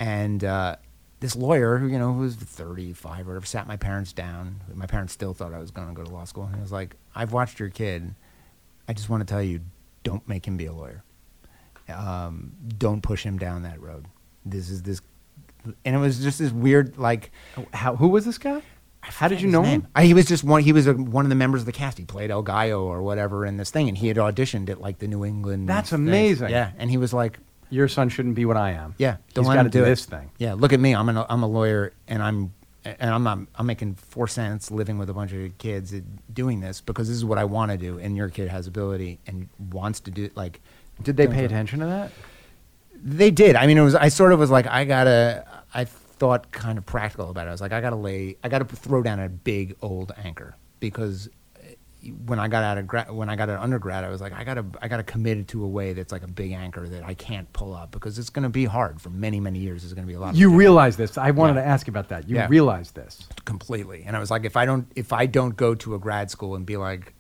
[0.00, 0.76] and uh,
[1.20, 4.61] this lawyer who you know who was 35 or whatever sat my parents down.
[4.74, 6.72] My parents still thought I was going to go to law school, and he was
[6.72, 8.14] like, "I've watched your kid.
[8.88, 9.61] I just want to tell you,
[10.03, 11.03] don't make him be a lawyer.
[11.88, 14.07] Um, don't push him down that road.
[14.44, 15.00] This is this."
[15.85, 17.31] And it was just this weird, like,
[17.72, 18.61] How, who was this guy?
[19.00, 19.83] How did you know name.
[19.83, 19.88] him?
[19.94, 20.62] I, he was just one.
[20.62, 21.98] He was a, one of the members of the cast.
[21.98, 24.98] He played El Gallo or whatever in this thing, and he had auditioned at like
[24.98, 25.68] the New England.
[25.68, 26.00] That's thing.
[26.00, 26.50] amazing.
[26.50, 27.38] Yeah, and he was like,
[27.70, 28.94] Your son shouldn't be what I am.
[28.98, 30.31] "Yeah, he's don't let gotta do it." this thing.
[30.38, 30.94] Yeah, look at me.
[30.94, 32.53] I'm an, I'm a lawyer, and I'm
[32.85, 35.94] and I'm not, I'm making four cents living with a bunch of kids
[36.33, 39.20] doing this because this is what I want to do, and your kid has ability
[39.27, 40.37] and wants to do it.
[40.37, 40.61] Like,
[41.03, 42.12] Did they pay attention to that?
[43.03, 43.57] They did.
[43.57, 43.94] I mean, it was.
[43.94, 45.46] I sort of was like, I gotta.
[45.72, 47.48] I thought kind of practical about it.
[47.48, 48.37] I was like, I gotta lay.
[48.44, 51.29] I gotta throw down a big old anchor because
[52.26, 54.32] when I got out of grad, when I got out of undergrad, I was like,
[54.32, 54.64] I gotta.
[54.82, 57.74] I gotta commit to a way that's like a big anchor that I can't pull
[57.74, 59.84] up because it's gonna be hard for many many years.
[59.84, 60.34] It's gonna be a lot.
[60.34, 61.16] You realize this.
[61.18, 61.62] I wanted Yeah.
[61.62, 62.28] to ask about that.
[62.28, 62.46] You Yeah.
[62.48, 63.26] realize this.
[63.44, 64.04] completely.
[64.06, 66.54] And I was like, if I don't, if I don't go to a grad school
[66.56, 67.12] and be like,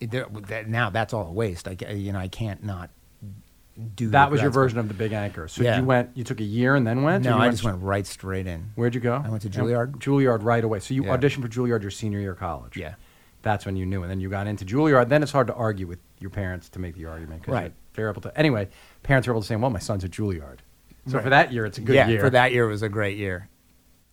[0.00, 0.06] eh,
[0.48, 1.66] that, now that's all a waste.
[1.68, 2.90] I, you know, I can't not
[3.96, 4.10] do.
[4.10, 5.48] That was your version of the big anchor.
[5.48, 5.78] So Yeah.
[5.80, 6.10] you went.
[6.14, 7.24] You took a year and then went.
[7.24, 8.70] No, you I just went right straight in.
[8.76, 9.20] Where'd you go?
[9.24, 9.92] I went to And- Juilliard.
[9.98, 10.78] Juilliard right away.
[10.80, 11.16] So you Yeah.
[11.16, 12.76] auditioned for Juilliard your senior year of college.
[12.76, 12.94] Yeah.
[13.44, 15.08] That's when you knew, and then you got into Juilliard.
[15.08, 17.72] Then it's hard to argue with your parents to make the argument because Right.
[17.92, 18.36] they're able to.
[18.36, 18.68] Anyway,
[19.04, 20.58] parents are able to say, "Well, my son's at Juilliard."
[21.06, 21.22] So Right.
[21.22, 22.20] for that year, it's a good yeah, year.
[22.20, 23.48] for that year it was a great year.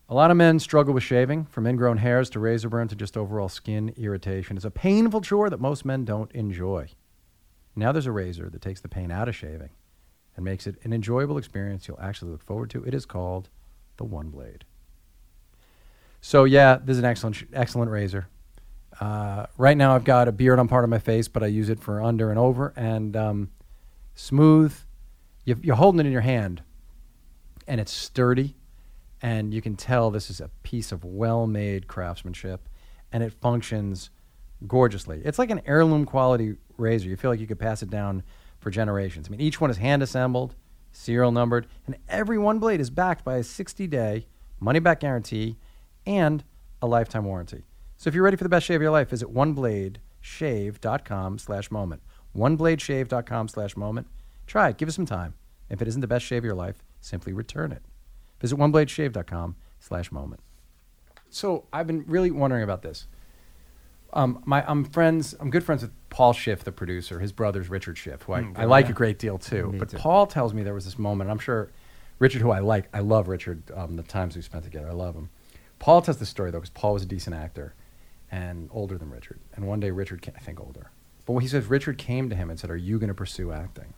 [0.10, 3.16] A lot of men struggle with shaving, from ingrown hairs to razor burn to just
[3.16, 4.58] overall skin irritation.
[4.58, 6.90] It's a painful chore that most men don't enjoy.
[7.74, 9.70] Now there's a razor that takes the pain out of shaving
[10.36, 12.84] and makes it an enjoyable experience you'll actually look forward to.
[12.84, 13.48] It is called
[13.96, 14.66] the One Blade.
[16.20, 18.28] So yeah, this is an excellent, excellent razor.
[19.00, 21.70] Uh, right now I've got a beard on part of my face, but I use
[21.70, 23.52] it for under and over and um,
[24.16, 24.76] smooth.
[25.46, 26.62] You, you're holding it in your hand,
[27.68, 28.56] and it's sturdy
[29.22, 32.68] and you can tell this is a piece of well-made craftsmanship
[33.12, 34.10] and it functions
[34.68, 35.22] gorgeously.
[35.24, 37.10] It's like an heirloom quality razor.
[37.10, 38.24] You feel like you could pass it down
[38.60, 39.28] for generations.
[39.28, 40.56] I mean each one is hand assembled
[40.92, 44.26] serial numbered and every one blade is backed by a 60-day
[44.60, 45.58] money-back guarantee
[46.06, 46.44] and
[46.82, 47.64] a lifetime warranty
[48.02, 52.02] so if you're ready for the best shave of your life visit onebladeshave.com slash moment
[52.36, 54.08] onebladeshave.com slash moment
[54.48, 55.34] try it give it some time
[55.70, 57.84] if it isn't the best shave of your life simply return it
[58.42, 60.42] Visit onebladeshave.com slash moment.
[61.30, 63.08] So I've been really wondering about this.
[64.14, 67.20] Um, my, I'm friends, I'm good friends with Paul Schiff, the producer.
[67.20, 68.92] His brother's Richard Schiff, who I, Mm, I like yeah.
[68.92, 69.72] a great deal too.
[69.72, 69.98] Me but too.
[69.98, 71.70] Paul tells me there was this moment, I'm sure
[72.20, 75.16] Richard, who I like, I love Richard, um, the times we spent together, I love
[75.16, 75.30] him.
[75.80, 77.74] Paul tells the story though, because Paul was a decent actor
[78.32, 79.40] and older than Richard.
[79.56, 80.90] And one day Richard, ca- I think older.
[81.26, 83.94] But he says Richard came to him and said, Are you going to pursue acting?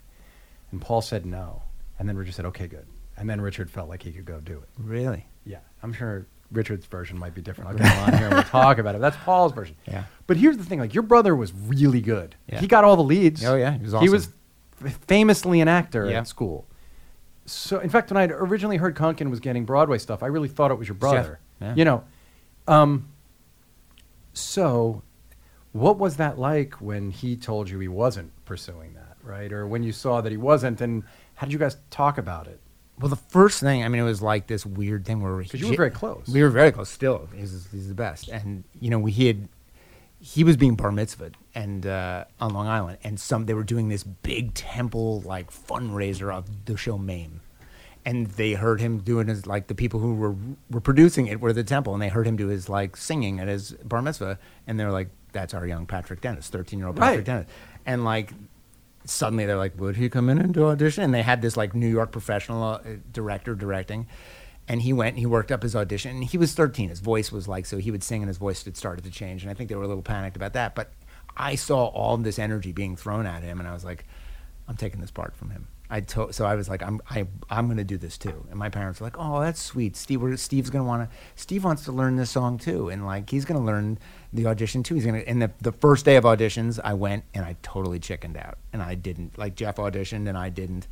[0.72, 1.64] And Paul said no.
[2.00, 2.86] And then Richard said, Okay, good.
[3.16, 4.70] And then Richard felt like he could go do it.
[4.78, 5.28] Really?
[5.46, 7.70] Yeah, I'm sure Richard's version might be different.
[7.72, 9.02] I'll him on here and we'll talk about it.
[9.02, 9.76] That's Paul's version.
[9.88, 10.06] Yeah.
[10.28, 12.36] But here's the thing: like your brother was really good.
[12.48, 12.60] Yeah.
[12.60, 13.44] He got all the leads.
[13.46, 14.30] Oh, yeah, he was He was
[14.84, 16.20] f- famously an actor Yeah.
[16.20, 16.66] at school.
[17.46, 20.72] So, in fact, when I originally heard Kunken was getting Broadway stuff, I really thought
[20.72, 21.40] it was your brother.
[21.62, 21.76] Yeah.
[21.76, 22.04] You know,
[22.68, 23.10] um,
[24.34, 25.02] so
[25.72, 29.52] what was that like when he told you he wasn't pursuing that, right?
[29.52, 31.04] Or when you saw that he wasn't, and
[31.36, 32.60] how did you guys talk about it?
[33.00, 35.70] Well, the first thing, I mean, it was like this weird thing where 'Cause you
[35.70, 36.28] were very close.
[36.28, 36.90] We were very close.
[36.90, 38.30] Still, he's, he's the best.
[38.30, 39.50] And you know, we he had
[40.20, 43.90] he was being bar mitzvahed and uh, on Long Island, and some they were doing
[43.90, 47.42] this big temple like fundraiser of the show Mame,
[48.06, 50.36] and they heard him doing his like the people who were
[50.70, 53.48] were producing it were the temple, and they heard him do his like singing at
[53.48, 54.38] his bar mitzvah,
[54.68, 57.26] and they were like, "That's our young Patrick Dennis, thirteen year old Patrick Right.
[57.26, 57.48] Dennis,"
[57.86, 58.32] and like
[59.06, 61.04] suddenly they're like, would he come in and do audition?
[61.04, 62.80] And they had this like New York professional uh,
[63.12, 64.08] director directing.
[64.68, 66.12] And he went and he worked up his audition.
[66.12, 66.88] And he was 13.
[66.90, 69.42] His voice was like, so he would sing and his voice had started to change.
[69.44, 70.74] And I think they were a little panicked about that.
[70.74, 70.94] But
[71.36, 73.60] I saw all this energy being thrown at him.
[73.60, 74.06] And I was like,
[74.70, 75.68] I'm taking this part from him.
[75.90, 78.46] I told so I was like, I'm, I, I'm going to do this too.
[78.50, 79.96] And my parents were like, oh, that's sweet.
[79.96, 82.90] Steve, Steve's want to, Steve wants to learn this song too.
[82.90, 84.00] And like, he's going to learn
[84.32, 84.96] the audition too.
[84.96, 88.00] He's going to, and the, the first day of auditions, I went and I totally
[88.00, 88.58] chickened out.
[88.72, 89.38] And I didn't.
[89.38, 90.88] Like, Jeff auditioned and I didn't.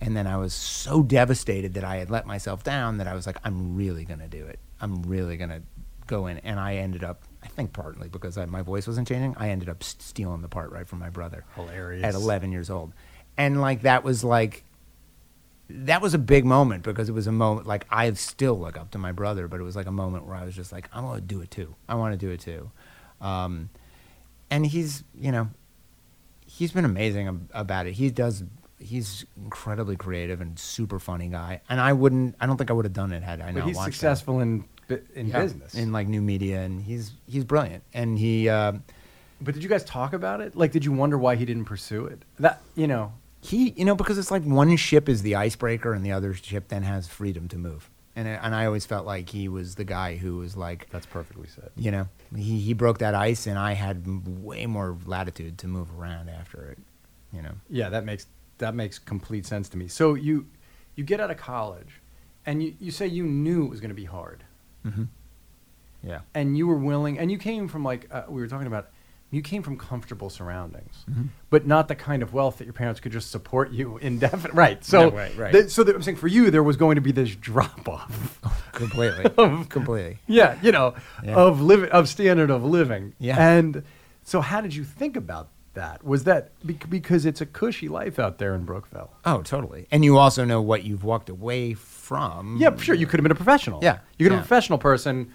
[0.00, 3.26] And then I was so devastated that I had let myself down that I was
[3.26, 4.58] like, I'm really going to do it.
[4.80, 5.62] I'm really going to
[6.06, 6.38] go in.
[6.38, 9.68] And I ended up, I think partly because I, my voice wasn't changing, I ended
[9.68, 11.44] up stealing the part right from my brother.
[11.54, 12.04] Hilarious.
[12.04, 12.92] At 11 years old.
[13.36, 14.64] And like, that was like,
[15.68, 18.90] that was a big moment because it was a moment like I still look up
[18.92, 21.00] to my brother, but it was like a moment where I was just like, I
[21.00, 21.74] want to do it too.
[21.88, 22.70] I want to do it too.
[23.20, 23.70] Um,
[24.50, 25.48] and he's, you know,
[26.46, 27.92] he's been amazing ab- about it.
[27.94, 28.44] He does
[28.78, 31.62] he's incredibly creative and super funny guy.
[31.70, 32.34] And I wouldn't.
[32.38, 33.92] I don't think I would have done it had I But not he's watched that.
[33.92, 34.64] successful in
[35.14, 35.74] in Yeah, business.
[35.74, 37.82] in like new media, and he's he's brilliant.
[37.94, 38.72] And he uh,
[39.40, 40.54] but did you guys talk about it?
[40.54, 42.22] Like, did you wonder why he didn't pursue it?
[42.38, 43.12] That you know,
[43.44, 46.68] he you know because it's like one ship is the icebreaker, and the other ship
[46.68, 47.90] then has freedom to move.
[48.16, 51.06] And I- and I always felt like he was the guy who was like that's
[51.06, 51.70] perfectly said.
[51.76, 55.88] you know he he broke that ice, and I had way more latitude to move
[55.98, 56.78] around after it.
[57.32, 57.52] You know.
[57.68, 58.26] Yeah, that makes
[58.58, 59.88] that makes complete sense to me.
[59.88, 60.46] So you
[60.96, 62.00] you get out of college,
[62.46, 64.44] and you, you say you knew it was going to be hard,
[64.86, 65.04] Mm-hmm.
[66.04, 66.20] Yeah.
[66.34, 68.90] and you were willing, and you came from like uh, we were talking about.
[69.34, 71.28] You came from comfortable surroundings, Mhm.
[71.50, 74.54] but not the kind of wealth that your parents could just support you indefinite.
[74.54, 74.84] Right.
[74.84, 75.52] So, No, right, right.
[75.52, 78.38] th- so that, I'm saying for you, there was going to be this drop off.
[78.72, 79.28] Completely.
[79.68, 80.18] Completely.
[80.28, 81.34] yeah, you know, Yeah.
[81.34, 83.14] of living of standard of living.
[83.18, 83.36] Yeah.
[83.38, 83.82] And
[84.22, 86.04] so, how did you think about that?
[86.04, 89.10] Was that bec- because it's a cushy life out there in Brookville?
[89.24, 89.88] Oh, totally.
[89.90, 92.56] And you also know what you've walked away from.
[92.58, 92.94] Yeah, sure.
[92.94, 93.80] You could have been a professional.
[93.82, 94.36] Yeah, you could have yeah.
[94.36, 95.32] been a professional person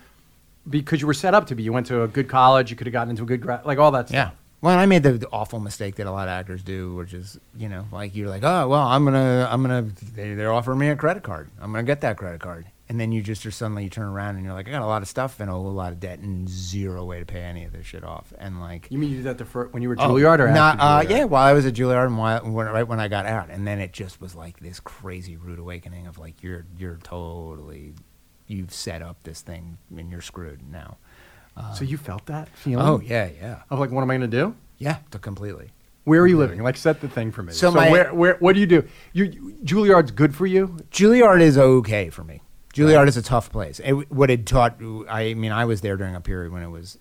[0.69, 1.63] because you were set up to be.
[1.63, 2.69] You went to a good college.
[2.69, 4.27] You could have gotten into a good grad, like all that Yeah.
[4.27, 4.35] stuff.
[4.61, 7.39] Well, I made the, the awful mistake that a lot of actors do, which is,
[7.57, 10.89] you know, like you're like, oh, well, I'm gonna, I'm gonna, they, they're offering me
[10.89, 11.49] a credit card.
[11.61, 14.35] I'm gonna get that credit card, and then you just are suddenly you turn around
[14.35, 16.19] and you're like, I got a lot of stuff and a whole lot of debt
[16.19, 18.87] and zero way to pay any of this shit off, and like.
[18.89, 21.03] You mean you did that the first, when you were Oh, Juilliard or not, uh,
[21.03, 21.09] Juilliard?
[21.09, 23.65] yeah, while I was at Juilliard and while, when, right when I got out, and
[23.65, 27.93] then it just was like this crazy rude awakening of like you're you're totally
[28.49, 30.97] you've set up this thing and you're screwed now.
[31.55, 32.85] Uh, So you felt that feeling?
[32.85, 34.55] oh yeah, yeah, Of like, what am I going to do?
[34.77, 35.69] yeah, completely.
[36.05, 36.63] Where are you living?
[36.63, 37.53] Like, set the thing for me.
[37.53, 38.83] So So, my- where, where, what do you do?
[39.13, 40.77] You, Juilliard's good for you.
[40.91, 42.41] Juilliard is okay for me.
[42.73, 43.79] Juilliard is a tough place.
[43.83, 44.77] It, what it taught,
[45.09, 46.97] I mean, I was there during a period when it was,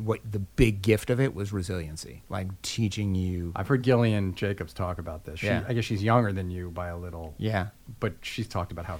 [0.00, 3.52] what the big gift of it was resiliency, like teaching you.
[3.56, 5.40] I've heard Gillian Jacobs talk about this.
[5.40, 5.64] She, Yeah.
[5.68, 7.68] I guess she's younger than you by a little, Yeah,
[8.00, 8.98] but she's talked about how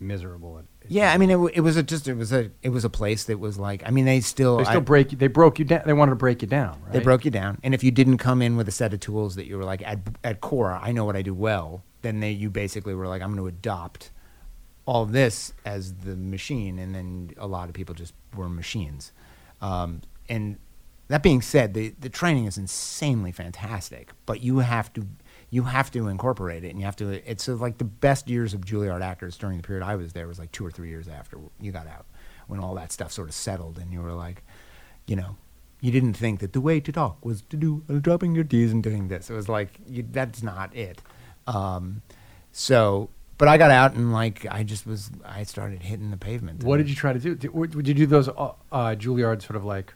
[0.00, 0.66] miserable it.
[0.82, 1.12] it yeah.
[1.12, 3.38] I mean, it, it was a, just it was a it was a place that
[3.38, 3.82] was like.
[3.86, 5.12] I mean, they still they still I- break.
[5.12, 5.82] you- They broke you down.
[5.86, 6.80] They wanted to break you down.
[6.84, 6.92] Right?
[6.92, 9.34] They broke you down, and if you didn't come in with a set of tools
[9.36, 11.82] that you were like at at core, I know what I do well.
[12.02, 14.10] Then they you basically were like, I'm going to adopt
[14.86, 19.12] all this as the machine, and then a lot of people just were machines.
[19.62, 20.58] Um, and
[21.08, 25.06] that being said, the the training is insanely fantastic, but you have to
[25.54, 27.30] you have to incorporate it, and you have to.
[27.30, 30.36] It's like the best years of Juilliard actors during the period I was there was
[30.36, 32.06] like two or three years after you got out,
[32.48, 34.42] when all that stuff sort of settled, and you were like,
[35.06, 35.36] you know,
[35.80, 38.72] you didn't think that the way to talk was to do uh, dropping your D's
[38.72, 39.30] and doing this.
[39.30, 41.00] It was like you, that's not it.
[41.46, 42.02] Um,
[42.50, 46.64] so, but I got out and like I just was I started hitting the pavement.
[46.64, 47.36] What did you try to do?
[47.36, 49.94] Did, would would you do those uh, uh, Juilliard sort of like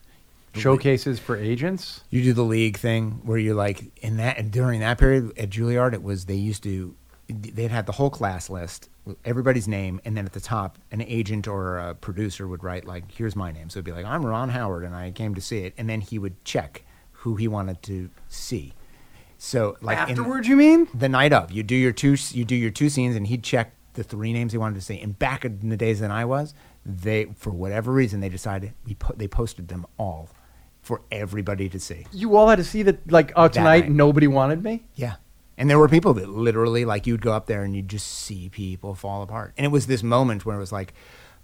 [0.54, 2.02] showcases for agents?
[2.10, 5.50] You do the league thing where you're like in that and during that period at
[5.50, 6.94] Juilliard, it was they used to
[7.28, 8.88] they'd had the whole class list,
[9.24, 13.10] everybody's name, and then at the top, an agent or a producer would write like,
[13.12, 15.58] "Here's my name." So it'd be like, "I'm Ron Howard, and I came to see
[15.60, 18.72] it," and then he would check who he wanted to see.
[19.36, 20.88] So like in- Afterwards, you mean?
[20.94, 23.74] the night of, you do your two you do your two scenes, and he'd check
[23.94, 25.00] the three names he wanted to see.
[25.00, 26.54] And back in the days that I was,
[26.86, 30.30] they for whatever reason they decided we po- they posted them all
[30.88, 32.06] for everybody to see.
[32.12, 33.90] You all had to see that, like, oh, tonight night.
[33.90, 34.86] nobody wanted me.
[34.94, 35.16] Yeah.
[35.58, 38.48] And there were people that literally, like, you'd go up there and you'd just see
[38.48, 39.52] people fall apart.
[39.58, 40.94] And it was this moment where it was like,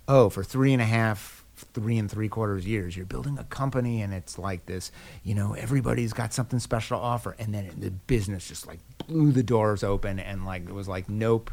[0.09, 4.01] oh, for three and a half, three and three quarters years, you're building a company
[4.01, 4.91] and it's like this,
[5.23, 7.37] you know, everybody's got something special to offer.
[7.39, 11.11] And then the business just like blew the doors open and like, it was like,
[11.11, 11.51] nope,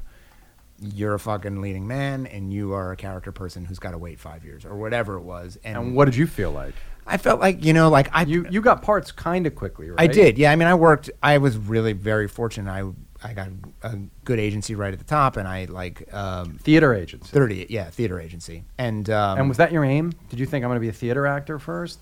[0.79, 4.17] you're a fucking leading man and you are a character person who's got to wait
[4.19, 5.57] five years or whatever it was.
[5.63, 6.75] And, And what did you feel like?
[7.11, 9.99] I felt like, you know, like I, You you got parts kind of quickly, right?
[9.99, 10.37] I did.
[10.37, 10.51] Yeah.
[10.51, 11.09] I mean, I worked.
[11.21, 12.71] I was really very fortunate.
[12.71, 12.83] I
[13.23, 13.49] I got
[13.83, 17.29] a good agency right at the top, and I like um, Theater agents.
[17.29, 17.67] thirty.
[17.69, 18.63] Yeah, theater agency.
[18.77, 20.13] And um, and was that your aim?
[20.29, 21.99] Did you think I'm going to be a theater actor first?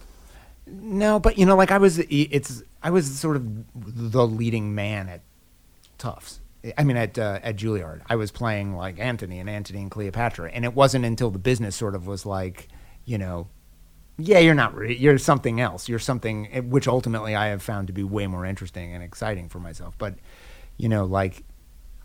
[0.72, 1.99] no, but you know, like I was.
[2.10, 3.43] It's I was sort of
[3.76, 5.22] the leading man at
[5.97, 6.39] Tufts.
[6.78, 10.51] I mean, at uh, at Juilliard, I was playing like Antony and Antony and Cleopatra,
[10.51, 12.68] and it wasn't until the business sort of was like,
[13.05, 13.47] you know,
[14.20, 14.76] yeah, you're not.
[14.76, 15.88] Re- you're something else.
[15.89, 19.49] You're something eh, which ultimately I have found to be way more interesting and exciting
[19.49, 19.95] for myself.
[19.97, 20.15] But
[20.78, 21.43] you know, like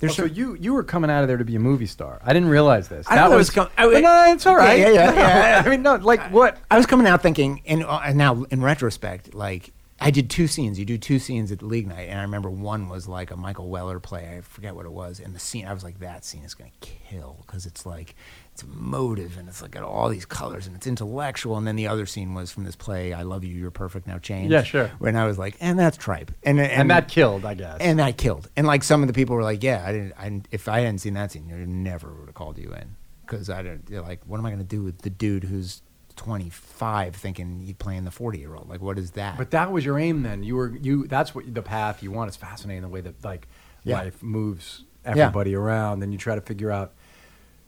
[0.00, 2.20] there's so you you were coming out of there to be a movie star.
[2.24, 3.06] I didn't realize this.
[3.08, 4.78] I that was, was com- I- but no, it's all right.
[4.78, 5.62] Yeah, yeah, yeah, yeah.
[5.64, 6.58] I mean, no, like what?
[6.70, 10.78] I was coming out thinking, and, uh, now in retrospect, like I did two scenes.
[10.78, 13.36] You do two scenes at the league night, and I remember one was like a
[13.36, 14.36] Michael Weller play.
[14.36, 16.70] I forget what it was, and the scene I was like, that scene is gonna
[16.80, 18.14] kill because it's like
[18.55, 21.57] it's emotive and it's like got all these colors and it's intellectual.
[21.57, 24.18] And then the other scene was from this play, I Love You, You're Perfect, Now
[24.18, 24.52] Change.
[24.52, 24.92] Yeah, sure.
[25.00, 27.78] When I was like, and that's tripe, and and, And, that killed, I guess.
[27.80, 28.48] and that killed.
[28.57, 30.12] And like some of the people were like, yeah, I didn't.
[30.16, 32.94] I, if I hadn't seen that scene, I never would have called you in
[33.26, 33.82] because I don't.
[33.90, 35.82] You're like, what am I gonna do with the dude who's
[36.14, 38.68] 25 thinking he's playing the 40 year old?
[38.68, 39.36] Like, what is that?
[39.36, 40.42] But that was your aim then.
[40.44, 41.07] You were you.
[41.09, 42.28] That's what the path you want.
[42.28, 43.48] It's fascinating the way that like
[43.82, 43.98] Yeah.
[43.98, 46.92] life moves everybody around, and you try to figure out.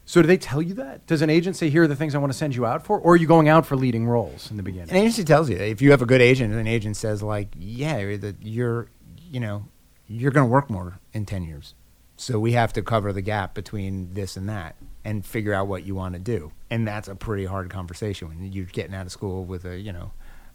[0.09, 1.05] So do they tell you that?
[1.07, 2.99] Does an agent say, "Here are the things I want to send you out for,"
[2.99, 4.91] or are you going out for leading roles in the beginning?
[4.91, 8.17] An agency tells you if you have a good agent, an agent says like, yeah,
[8.17, 8.89] that you're,
[9.31, 9.65] you know,
[10.07, 11.75] you're going to work more in ten years,
[12.17, 15.85] so we have to cover the gap between this and that and figure out what
[15.85, 19.13] you want to do, and that's a pretty hard conversation when you're getting out of
[19.13, 20.13] school with a, you know,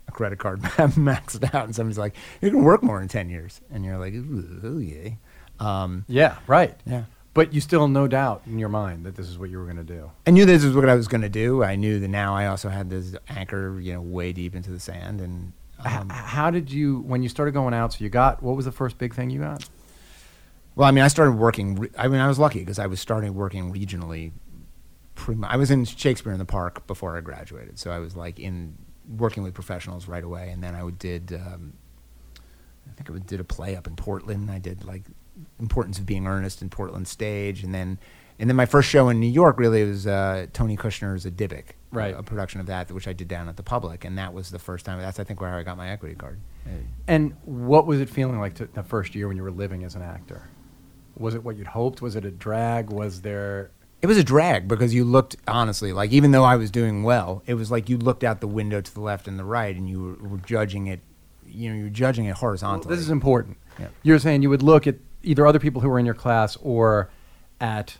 [0.07, 3.29] a credit card maxed out, and somebody's like, you're going to work more in ten
[3.29, 5.09] years, and you're like, ooh, ooh yeah,
[5.59, 6.79] um, yeah, right.
[6.85, 7.03] yeah.
[7.34, 9.77] But you still no doubt in your mind that this is what you were going
[9.77, 10.11] to do.
[10.27, 11.63] I knew this is what I was going to do.
[11.63, 14.79] I knew that now I also had this anchor, you know, way deep into the
[14.79, 17.93] sand, and H- um, how did you when you started going out?
[17.93, 19.67] So you got what was the first big thing you got?
[20.75, 21.75] Well, I mean, I started working.
[21.75, 24.32] Re- I mean, I was lucky because I was starting working regionally.
[25.15, 28.39] Pretty I was in Shakespeare in the Park before I graduated, so I was like
[28.39, 28.77] in
[29.17, 30.49] working with professionals right away.
[30.51, 31.73] And then I did, um,
[32.38, 34.49] I think I did a play up in Portland.
[34.49, 35.03] I did like
[35.59, 37.97] importance of being earnest in Portland stage, and then
[38.39, 41.65] and then my first show in New York really was uh, Tony Kushner's A Dybbuk,
[41.91, 42.15] Right.
[42.17, 44.57] A, production of that, which I did down at the Public, and that was the
[44.57, 44.99] first time.
[44.99, 46.39] That's I think where I got my equity card.
[47.07, 49.95] And what was it feeling like to, the first year when you were living as
[49.95, 50.49] an actor?
[51.17, 52.01] Was it what you'd hoped?
[52.01, 52.89] Was it a drag?
[52.89, 53.71] Was there?
[54.01, 57.43] It was a drag because you looked honestly like even though I was doing well,
[57.45, 59.87] it was like you looked out the window to the left and the right, and
[59.87, 61.01] you were, were judging it.
[61.45, 62.95] You know, you're judging it Well, horizontally.
[62.95, 63.57] this is important.
[63.77, 63.89] Yeah.
[64.01, 67.09] You're saying you would look at either other people who were in your class or
[67.59, 67.97] at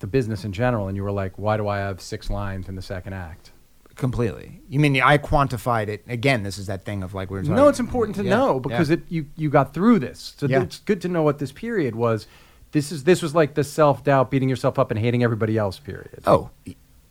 [0.00, 2.74] the business in general, and you were like, "Why do I have six lines in
[2.76, 3.52] the second act?"
[3.98, 4.60] completely.
[4.68, 6.44] You mean I quantified it again?
[6.44, 8.88] This is that thing of like we're talking, No, it's important to Yeah, know because
[8.88, 8.94] yeah.
[8.94, 10.34] it you you got through this.
[10.38, 10.62] So Yeah.
[10.62, 12.26] it's good to know what this period was.
[12.70, 15.78] This is this was like the self doubt, beating yourself up, and hating everybody else
[15.78, 16.20] period.
[16.26, 16.50] Oh,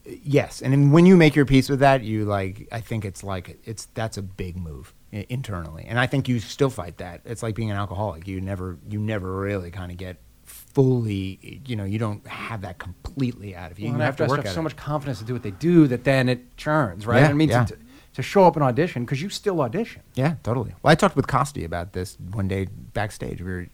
[0.06, 0.62] yes.
[0.62, 2.68] And then when you make your peace with that, you like.
[2.72, 6.70] I think it's like it's that's a big move internally, and I think you still
[6.70, 7.22] fight that.
[7.26, 8.28] It's like being an alcoholic.
[8.28, 11.62] You never you never really kind of get fully.
[11.66, 13.90] You know, you don't have that completely out of you.
[13.90, 14.64] Well, you have to work have so it.
[14.64, 17.22] much confidence to do what they do that then it churns, right?
[17.22, 17.66] Yeah, I mean, yeah.
[17.66, 17.78] to,
[18.14, 20.02] to show up and audition because you still audition.
[20.16, 20.74] Yeah, totally.
[20.82, 23.42] Well, I talked with Costi about this one day backstage.
[23.42, 23.68] We were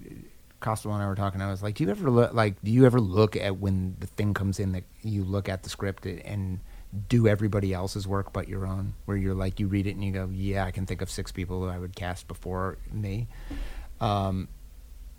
[0.60, 1.42] Costa and I were talking.
[1.42, 2.62] I was like, "Do you ever look like?
[2.64, 5.70] Do you ever look at when the thing comes in that you look at the
[5.70, 6.60] script and
[7.10, 8.94] do everybody else's work but your own?
[9.06, 11.32] Where you're like, you read it and you go, "Yeah, I can think of six
[11.32, 13.28] people who I would cast before me."
[14.00, 14.48] Um,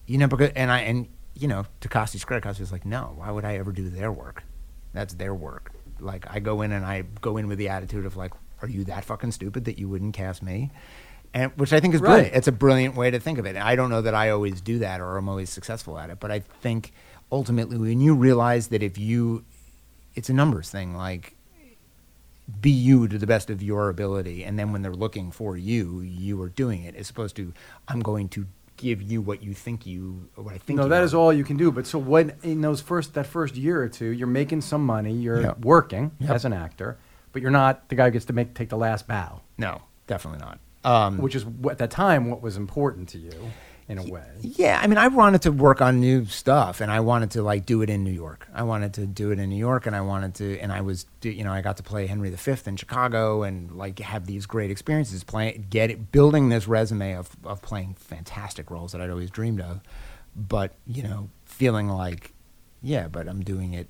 [0.07, 3.31] you know, because and I and you know, to Costi's credit, was like, "No, why
[3.31, 4.45] would I ever do their work?
[4.93, 8.17] That's their work." Like I go in and I go in with the attitude of
[8.17, 10.71] like, "Are you that fucking stupid that you wouldn't cast me?"
[11.33, 12.09] And which I think is Right.
[12.11, 12.37] brilliant.
[12.37, 13.57] It's a brilliant way to think of it.
[13.57, 16.31] I don't know that I always do that or I'm always successful at it, but
[16.31, 16.93] I think
[17.33, 19.45] ultimately when you realize that if you,
[20.15, 20.95] it's a numbers thing.
[20.95, 21.35] Like,
[22.61, 26.01] be you to the best of your ability, and then when they're looking for you,
[26.01, 26.95] you are doing it.
[26.95, 27.53] As opposed to,
[27.89, 30.79] I'm going to give you what you think you, what I think.
[30.79, 31.05] no, that are.
[31.05, 31.71] is all you can do.
[31.71, 35.13] But so when in those first that first year or two, you're making some money,
[35.13, 35.59] you're Yep.
[35.65, 36.31] working Yep.
[36.31, 36.99] as an actor,
[37.33, 40.41] but you're not the guy who gets to make take the last bow, No, definitely
[40.41, 40.59] not.
[40.85, 43.33] Um, which is at that time what was important to you
[43.89, 44.25] in a way.
[44.41, 47.67] Yeah, I mean, I wanted to work on new stuff, and I wanted to like
[47.67, 48.49] do it in New York.
[48.55, 51.07] I wanted to do it in New York, and I wanted to, and I was,
[51.23, 54.71] you know, I got to play Henry V in Chicago, and like have these great
[54.71, 59.31] experiences, playing, get it, building this resume of of playing fantastic roles that I'd always
[59.31, 59.81] dreamed of,
[60.35, 62.33] but you know, feeling like,
[62.83, 63.89] yeah, but I'm doing it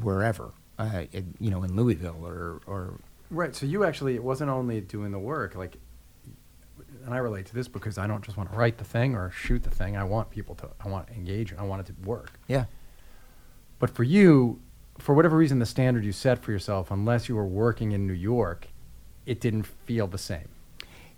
[0.00, 2.94] wherever, uh, it, you know, in Louisville or or
[3.30, 3.54] Right.
[3.54, 5.76] So you actually, it wasn't only doing the work, like,
[7.04, 9.30] and I relate to this because I don't just want to write the thing or
[9.30, 9.96] shoot the thing.
[9.96, 11.60] I want people to, I want engagement.
[11.60, 12.32] I want it to work.
[12.48, 12.64] yeah,
[13.78, 14.60] But for you,
[14.98, 18.12] for whatever reason, the standard you set for yourself, unless you were working in New
[18.14, 18.68] York,
[19.26, 20.48] it didn't feel the same.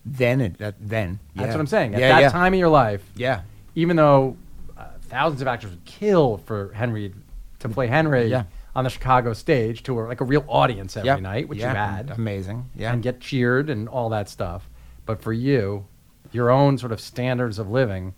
[0.05, 1.95] then it that, then That's what I'm saying.
[1.95, 2.28] At yeah, that yeah.
[2.30, 3.43] time of your life, yeah,
[3.74, 4.37] even though
[4.78, 7.12] uh, thousands of actors would kill for Henry
[7.59, 8.45] to play Henry Yeah.
[8.76, 11.20] on the Chicago stage to a, like a real audience every Yep.
[11.20, 14.68] night, which Yeah, you had, amazing, yeah, and get cheered and all that stuff.
[15.07, 15.87] But for you,
[16.33, 18.15] your own sort of standards of living,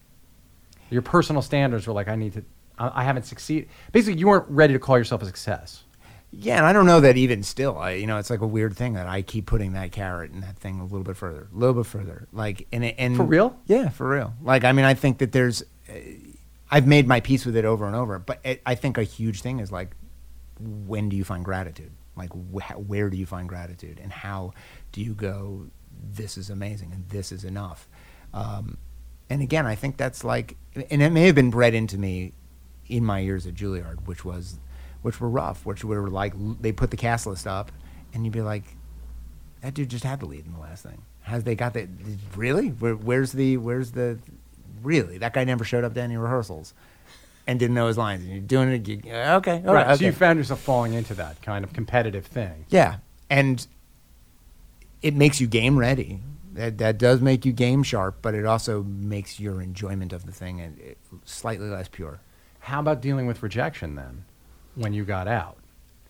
[0.90, 2.44] your personal standards were like, I need to,
[2.78, 3.68] I, I haven't succeeded.
[3.92, 5.84] Basically, you weren't ready to call yourself a success.
[6.30, 7.78] Yeah, and I don't know that even still.
[7.78, 10.42] I, you know, it's like a weird thing that I keep putting that carrot and
[10.42, 12.28] that thing a little bit further, a little bit further.
[12.32, 13.58] Like, and and For real?
[13.66, 14.34] Yeah, for real.
[14.42, 15.94] Like, I mean, I think that there's, uh,
[16.70, 18.18] I've made my peace with it over and over.
[18.18, 19.96] But it, I think a huge thing is like,
[20.60, 21.92] when do you find gratitude?
[22.14, 24.52] Like, wh- where do you find gratitude, and how
[24.92, 25.68] do you go?
[26.00, 27.88] This is amazing, and this is enough.
[28.32, 28.78] Um,
[29.30, 30.56] and again, I think that's like,
[30.90, 32.32] and it may have been bred into me
[32.86, 34.58] in my years at Juilliard, which was,
[35.02, 37.70] which were rough, which were like they put the cast list up,
[38.14, 38.64] and you'd be like,
[39.62, 41.02] that dude just had the lead in the last thing.
[41.22, 41.88] Has they got that?
[42.36, 42.68] Really?
[42.68, 43.58] Where, where's the?
[43.58, 44.18] Where's the?
[44.82, 45.18] Really?
[45.18, 46.72] That guy never showed up to any rehearsals,
[47.46, 48.22] and didn't know his lines.
[48.22, 48.88] And you're doing it.
[48.88, 49.62] You, okay.
[49.66, 49.86] all right.
[49.86, 49.98] right.
[49.98, 52.64] So you found yourself falling into that kind of competitive thing.
[52.70, 53.66] Yeah, and
[55.02, 56.20] it makes you game ready.
[56.52, 60.32] That that does make you game sharp, but it also makes your enjoyment of the
[60.32, 62.20] thing and it, slightly less pure.
[62.60, 64.24] How about dealing with rejection then,
[64.74, 65.58] when you got out?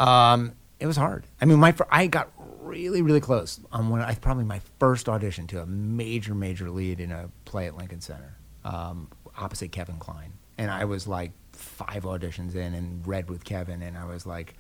[0.01, 1.27] Um, it was hard.
[1.41, 4.01] I mean, my fir- I got really really close on one.
[4.01, 8.01] I probably my first audition to a major major lead in a play at Lincoln
[8.01, 13.45] Center, um, opposite Kevin Kline, and I was like five auditions in and read with
[13.45, 14.55] Kevin, and I was like,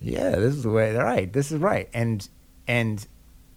[0.00, 0.96] yeah, this is the way.
[0.96, 1.88] All right, this is right.
[1.92, 2.26] And
[2.66, 3.06] and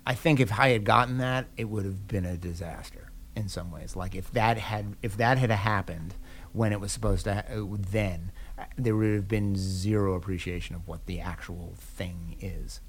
[0.05, 3.71] I think if I had gotten that, it would have been a disaster in some
[3.71, 3.95] ways.
[3.95, 6.15] Like if that had if that had happened
[6.51, 7.43] when it was supposed to, ha-
[7.91, 12.79] then uh, there would have been zero appreciation of what the actual thing is,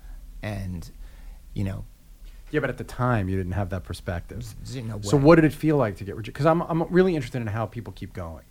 [0.42, 0.90] and
[1.54, 1.84] you know,
[2.50, 4.44] Yeah, but at the time you didn't have that perspective.
[4.74, 6.34] no So what did it feel like to get rejected?
[6.34, 8.44] Because I'm I'm really interested in how people keep going.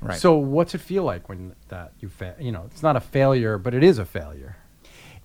[0.00, 0.18] Right.
[0.18, 3.58] So what's it feel like when that you fa- you know it's not a failure,
[3.58, 4.56] but it is a failure.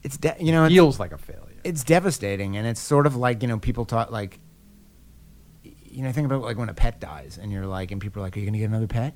[0.03, 1.49] It's de- you know it feels like a failure.
[1.63, 4.39] It's devastating and it's sort of like you know people talk like
[5.63, 8.25] you know think about like when a pet dies and you're like and people are
[8.25, 9.13] like are you gonna get another pet?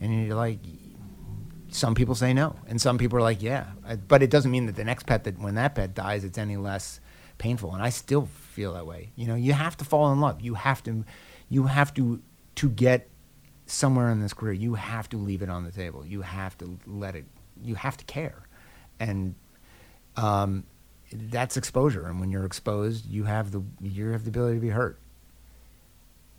[0.00, 0.58] And you're like
[1.68, 3.66] some people say no and some people are like yeah.
[4.08, 6.56] But it doesn't mean that the next pet that when that pet dies it's any
[6.56, 7.00] less
[7.38, 9.12] painful and i still feel that way.
[9.16, 10.40] You know you have to fall in love.
[10.40, 11.04] You have to
[11.48, 12.22] you have to
[12.56, 13.08] to get
[13.68, 16.04] somewhere in this career you have to leave it on the table.
[16.04, 17.24] You have to let it
[17.62, 18.48] you have to care.
[18.98, 19.34] And
[20.16, 20.64] um,
[21.30, 22.06] that's exposure.
[22.06, 24.98] And when you're exposed, you have the you have the ability to be hurt.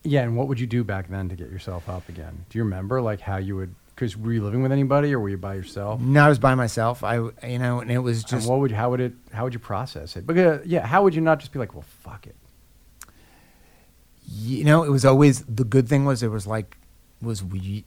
[0.04, 2.46] Yeah, and what would you do back then to get yourself up again?
[2.50, 3.76] Do you remember like how you would?
[3.94, 6.00] Because were you living with anybody or were you by yourself?
[6.00, 7.04] No, I was by myself.
[7.04, 9.54] I you know, and it was And just what would how would it how would
[9.54, 10.26] you process it?
[10.26, 12.36] Because yeah, how would you not just be like, well, fuck it?
[14.30, 16.78] you know, it was always the good thing was it was like
[17.22, 17.86] was we,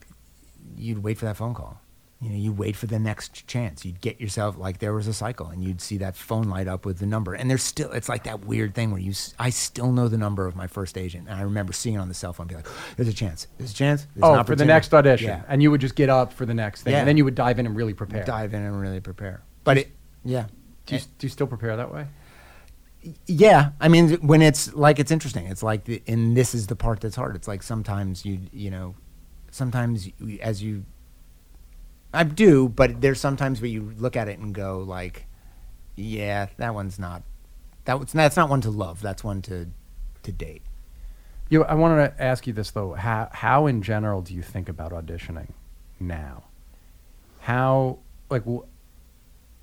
[0.75, 1.80] you'd wait for that phone call.
[2.21, 3.83] You know, you wait for the next chance.
[3.83, 6.85] You'd get yourself like there was a cycle, and you'd see that phone light up
[6.85, 7.33] with the number.
[7.33, 10.45] And there's still, it's like that weird thing where you, I still know the number
[10.45, 12.55] of my first agent, and I remember seeing it on the cell phone, and be
[12.57, 13.47] like, "There's a chance.
[13.57, 15.41] There's a chance." There's oh, for the next audition, Yeah.
[15.47, 16.99] and you would just get up for the next thing, Yeah.
[16.99, 18.23] and then you would dive in and really prepare.
[18.23, 19.41] dive in and really prepare.
[19.63, 19.91] But it,
[20.23, 20.45] yeah,
[20.85, 22.05] Do you, do you still prepare that way?
[23.25, 23.71] yeah.
[23.79, 25.47] I mean, when it's like it's interesting.
[25.47, 27.35] It's like, the, and this is the part that's hard.
[27.35, 28.95] It's like sometimes you, you know,
[29.49, 30.85] sometimes you, as you,
[32.13, 35.25] I do, but there's sometimes where you look at it and go like,
[35.95, 37.23] yeah, that one's not,
[37.85, 39.01] that was that's not one to love.
[39.01, 39.67] That's one to,
[40.23, 40.61] to date.
[41.49, 42.93] You, I wanted to ask you this though.
[42.93, 45.49] How, how in general do you think about auditioning
[45.99, 46.43] now?
[47.39, 47.99] How,
[48.29, 48.67] like, wh-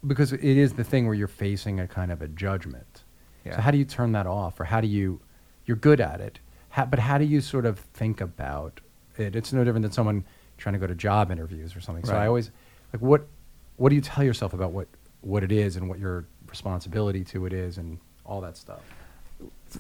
[0.07, 3.05] because it is the thing where you're facing a kind of a judgment.
[3.45, 3.57] Yeah.
[3.57, 5.21] So how do you turn that off, or how do you?
[5.65, 6.39] You're good at it,
[6.71, 8.81] how, but how do you sort of think about
[9.17, 9.37] it?
[9.37, 10.25] It's no different than someone
[10.59, 12.05] trying to go to job interviews or something.
[12.05, 12.51] So I always
[12.93, 13.27] like what
[13.77, 14.89] what do you tell yourself about what
[15.23, 18.81] what it is and what your responsibility to it is and all that stuff.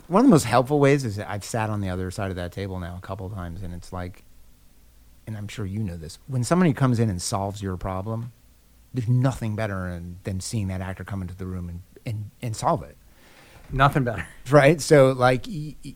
[0.07, 2.53] one of the most helpful ways is I've sat on the other side of that
[2.53, 4.23] table now a couple of times, and it's like,
[5.27, 8.33] and I'm sure you know this, when somebody comes in and solves your problem,
[8.95, 12.57] there's nothing better than, than seeing that actor come into the room and, and, and
[12.57, 12.97] solve it.
[13.73, 14.27] Nothing better.
[14.51, 14.81] Right?
[14.81, 15.95] So, like, y- y-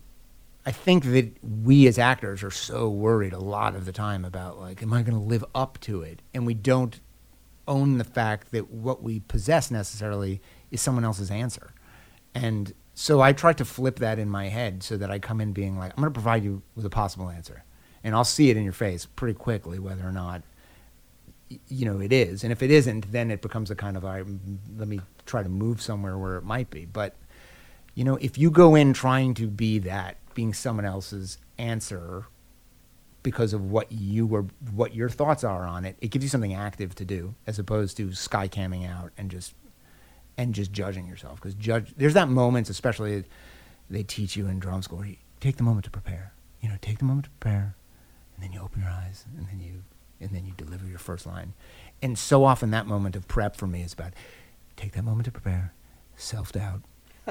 [0.65, 4.61] I think that we as actors are so worried a lot of the time about,
[4.61, 6.23] like, am I going to live up to it?
[6.33, 7.01] And we don't
[7.67, 10.41] own the fact that what we possess necessarily
[10.71, 11.73] is someone else's answer.
[12.35, 15.53] And so I try to flip that in my head so that I come in
[15.53, 17.65] being like, I'm going to provide you with a possible answer.
[18.05, 20.43] And I'll see it in your face pretty quickly whether or not
[21.69, 22.43] you know it is.
[22.43, 24.23] And if it isn't, then it becomes a kind of I
[24.77, 26.85] let me try to move somewhere where it might be.
[26.85, 27.15] But
[27.95, 32.27] you know, if you go in trying to be that, being someone else's answer
[33.23, 36.55] because of what you were what your thoughts are on it, it gives you something
[36.55, 39.55] active to do as opposed to sky camming out and just
[40.37, 43.25] and just judging yourself because judge there's that moment especially
[43.91, 46.99] they teach you in drum school you take the moment to prepare you know take
[46.99, 47.77] the moment to prepare
[48.35, 49.83] and then you open your eyes and then you
[50.21, 51.53] and then you deliver your first line
[52.01, 54.13] and so often that moment of prep for me is about
[54.77, 55.73] take that moment to prepare.
[56.17, 56.83] Self doubt.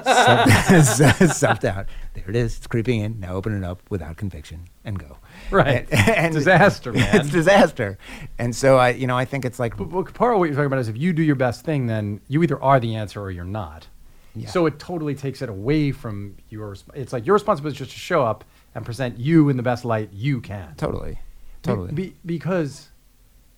[0.04, 1.86] Self doubt.
[2.14, 2.56] There it is.
[2.58, 3.20] It's creeping in.
[3.20, 5.18] Now open it up without conviction and go.
[5.50, 5.86] Right.
[5.92, 7.20] And Disaster, man.
[7.20, 7.98] It's disaster.
[8.38, 10.54] And so I, you know, I think it's like But, but part of what you're
[10.54, 13.20] talking about is if you do your best thing, then you either are the answer
[13.20, 13.88] or you're not.
[14.34, 14.48] Yeah.
[14.48, 16.74] So it totally takes it away from your.
[16.94, 19.84] It's like your responsibility is just to show up and present you in the best
[19.84, 20.74] light you can.
[20.76, 21.18] totally, Be-
[21.62, 21.92] totally.
[21.92, 22.88] be- because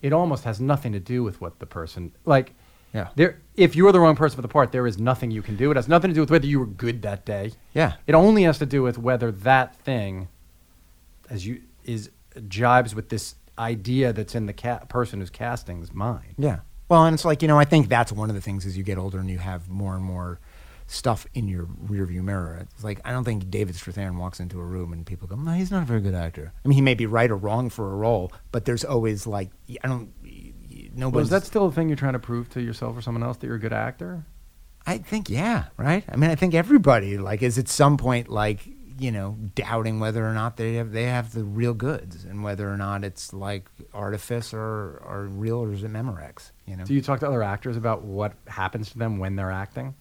[0.03, 2.55] it almost has nothing to do with what the person like.
[2.95, 3.09] Yeah.
[3.17, 5.71] There, if you're the wrong person for the part, there is nothing you can do.
[5.71, 7.53] It has nothing to do with whether you were good that day.
[7.75, 7.95] yeah.
[8.07, 10.29] It only has to do with whether that thing,
[11.29, 12.11] as you is
[12.49, 16.35] jibes with this idea that's in the ca- person who's casting's mind.
[16.39, 16.61] Yeah.
[16.89, 18.83] Well, and it's like, you know, I think that's one of the things as you
[18.85, 20.39] get older and you have more and more
[20.87, 22.67] stuff in your rearview mirror.
[22.75, 25.53] It's like, I don't think David Strathairn walks into a room and people go, no,
[25.53, 26.53] he's not a very good actor.
[26.65, 29.51] I mean, he may be right or wrong for a role, but there's always like,
[29.83, 30.13] I don't,
[30.95, 31.27] Well, nobody's.
[31.27, 33.47] is that still a thing you're trying to prove to yourself or someone else that
[33.47, 34.25] you're a good actor?
[34.87, 36.05] I think, yeah, right?
[36.09, 38.69] I mean, I think everybody, like, is at some point, like,
[38.99, 42.71] you know, doubting whether or not they have they have the real goods and whether
[42.71, 46.85] or not it's like artifice or, or real or is it Memorex, you know?
[46.85, 49.95] Do you talk to other actors about what happens to them when they're acting?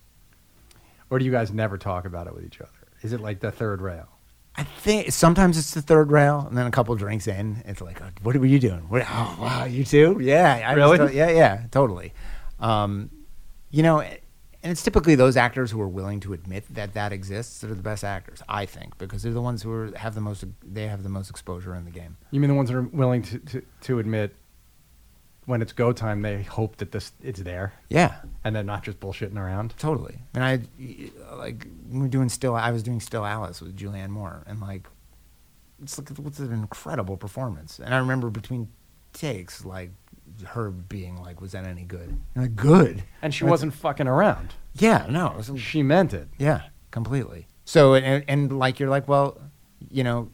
[1.09, 2.69] Or do you guys never talk about it with each other?
[3.01, 4.09] Is it like the third rail?
[4.55, 8.01] I think sometimes it's the third rail, and then a couple drinks in, it's like,
[8.01, 8.81] "Oh, "What were you doing?
[8.89, 10.17] What, oh, wow, you too?
[10.21, 10.97] Yeah, I Really?
[10.97, 12.13] just- yeah, yeah, totally."
[12.59, 13.09] Um,
[13.71, 17.61] you know, and it's typically those actors who are willing to admit that that exists
[17.61, 20.21] that are the best actors, I think, because they're the ones who are, have the
[20.21, 20.45] most.
[20.63, 22.17] They have the most exposure in the game.
[22.31, 24.35] You mean the ones that are willing to, to, to admit
[25.45, 28.99] when it's go time, they hope that this it's there Yeah, and they're not just
[28.99, 29.73] bullshitting around?
[29.77, 30.19] totally.
[30.33, 30.59] And I
[31.35, 32.55] like we were doing still.
[32.55, 34.87] I was doing Still Alice with Julianne Moore, and like
[35.81, 37.79] it's like what's an incredible performance.
[37.79, 38.69] And I remember between
[39.11, 39.91] takes, like
[40.47, 43.03] her being like, "Was that any good?" And like, good.
[43.21, 44.53] And she That's- wasn't fucking around.
[44.75, 45.39] Yeah, no.
[45.57, 46.29] She meant it.
[46.39, 47.47] yeah, completely.
[47.65, 49.39] So and, and like you're like, well,
[49.91, 50.29] you know,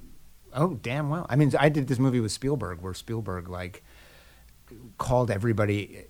[0.54, 1.26] oh damn well.
[1.30, 3.84] I mean, I did this movie with Spielberg where Spielberg like
[4.98, 6.06] called everybody,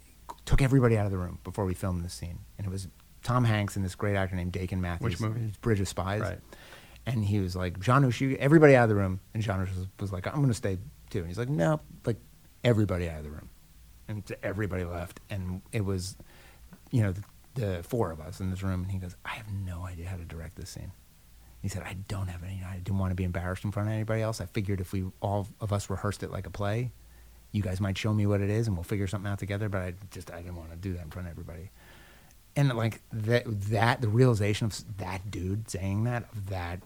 [0.46, 2.88] took everybody out of the room before we filmed this scene, and it was
[3.24, 5.04] Tom Hanks and this great actor named Dakin Matthews.
[5.04, 5.52] Which movie?
[5.62, 6.22] Bridge of Spies.
[6.22, 6.40] Right.
[7.06, 10.12] And he was like, Janusz, you everybody out of the room, and Janusz was, was
[10.12, 10.78] like, I'm going to stay
[11.10, 11.20] too.
[11.20, 12.18] And he's like, no, like
[12.64, 13.50] everybody out of the room,
[14.08, 16.16] and everybody left, and it was,
[16.92, 17.24] you know, the,
[17.56, 20.18] the four of us in this room, and he goes, I have no idea how
[20.18, 20.92] to direct this scene.
[21.62, 22.64] He said, I don't have any.
[22.66, 24.40] I didn't want to be embarrassed in front of anybody else.
[24.40, 26.92] I figured if we all of us rehearsed it like a play,
[27.52, 29.70] you guys might show me what it is, and we'll figure something out together.
[29.70, 31.72] But I just I didn't want to do that in front of everybody.
[32.56, 36.82] And like that, that the realization of that dude saying that, of that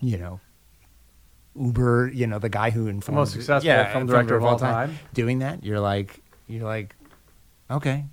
[0.00, 0.40] you know,
[1.58, 4.98] Uber, you know, the guy who informed most successful yeah, film director of all time.
[5.12, 6.94] doing that, you're like, you're like,
[7.70, 8.04] okay,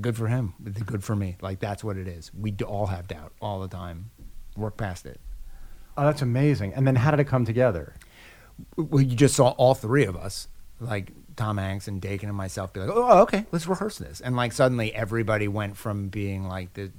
[0.00, 0.54] good for him,
[0.86, 1.36] good for me.
[1.40, 2.30] Like that's what it is.
[2.34, 4.10] We all have doubt all the time.
[4.56, 5.20] Work past it.
[5.96, 6.74] Oh, that's amazing.
[6.74, 7.94] And then how did it come together?
[8.76, 10.48] Well, you just saw all three of us,
[10.80, 14.36] like Tom Hanks and Dakin and myself, be like, "Oh, okay, let's rehearse this." And
[14.36, 16.90] like suddenly, everybody went from being like the,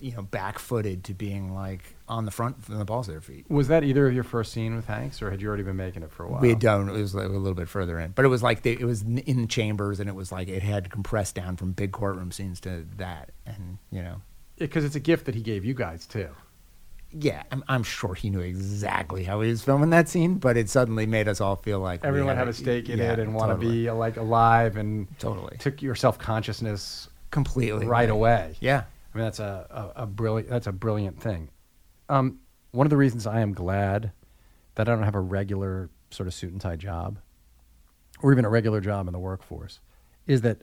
[0.00, 3.46] you know, back-footed to being like on the front, from the balls of their feet.
[3.48, 6.02] Was that either of your first scene with Hanks, or had you already been making
[6.02, 6.40] it for a while?
[6.40, 6.88] We had done.
[6.88, 9.02] It was like a little bit further in, but it was like they, it was
[9.02, 12.60] in the chambers, and it was like it had compressed down from big courtroom scenes
[12.60, 14.22] to that, and you know,
[14.58, 16.28] because it's a gift that he gave you guys too.
[17.18, 20.68] Yeah, I'm, I'm sure he knew exactly how he was filming that scene, but it
[20.68, 23.34] suddenly made us all feel like Everyone had a- a stake in yeah, it and
[23.34, 25.56] want to be like alive and Totally.
[25.58, 28.56] took your self consciousness completely right away.
[28.60, 28.84] Yeah.
[29.14, 31.48] I mean that's a, a, a brilliant that's a brilliant thing.
[32.08, 32.40] Um,
[32.72, 34.12] one of the reasons I am glad
[34.74, 37.18] that I don't have a regular sort of suit and tie job,
[38.22, 39.80] or even a regular job in the workforce,
[40.26, 40.58] is that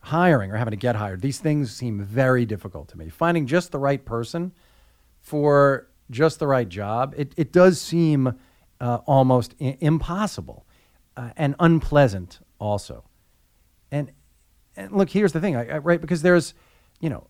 [0.00, 3.10] hiring or having to get hired these things seem very difficult to me.
[3.10, 4.52] Finding just the right person
[5.20, 8.38] for just the right job, it, it does seem
[8.80, 10.66] uh, almost I- impossible
[11.16, 13.04] uh, and unpleasant also.
[13.90, 14.12] And
[14.76, 16.00] and look, here's the thing, I, I, right?
[16.00, 16.54] Because there's,
[17.00, 17.26] you know,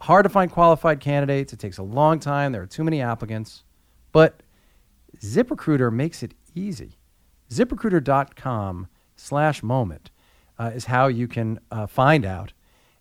[0.00, 1.52] hard to find qualified candidates.
[1.52, 2.52] It takes a long time.
[2.52, 3.64] There are too many applicants,
[4.12, 4.42] but
[5.18, 6.98] ZipRecruiter makes it easy.
[7.50, 10.10] ZipRecruiter.com slash moment
[10.58, 12.52] uh, is how you can uh, find out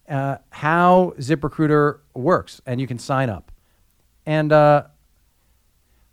[0.09, 3.51] uh, how ZipRecruiter works, and you can sign up.
[4.25, 4.85] And uh,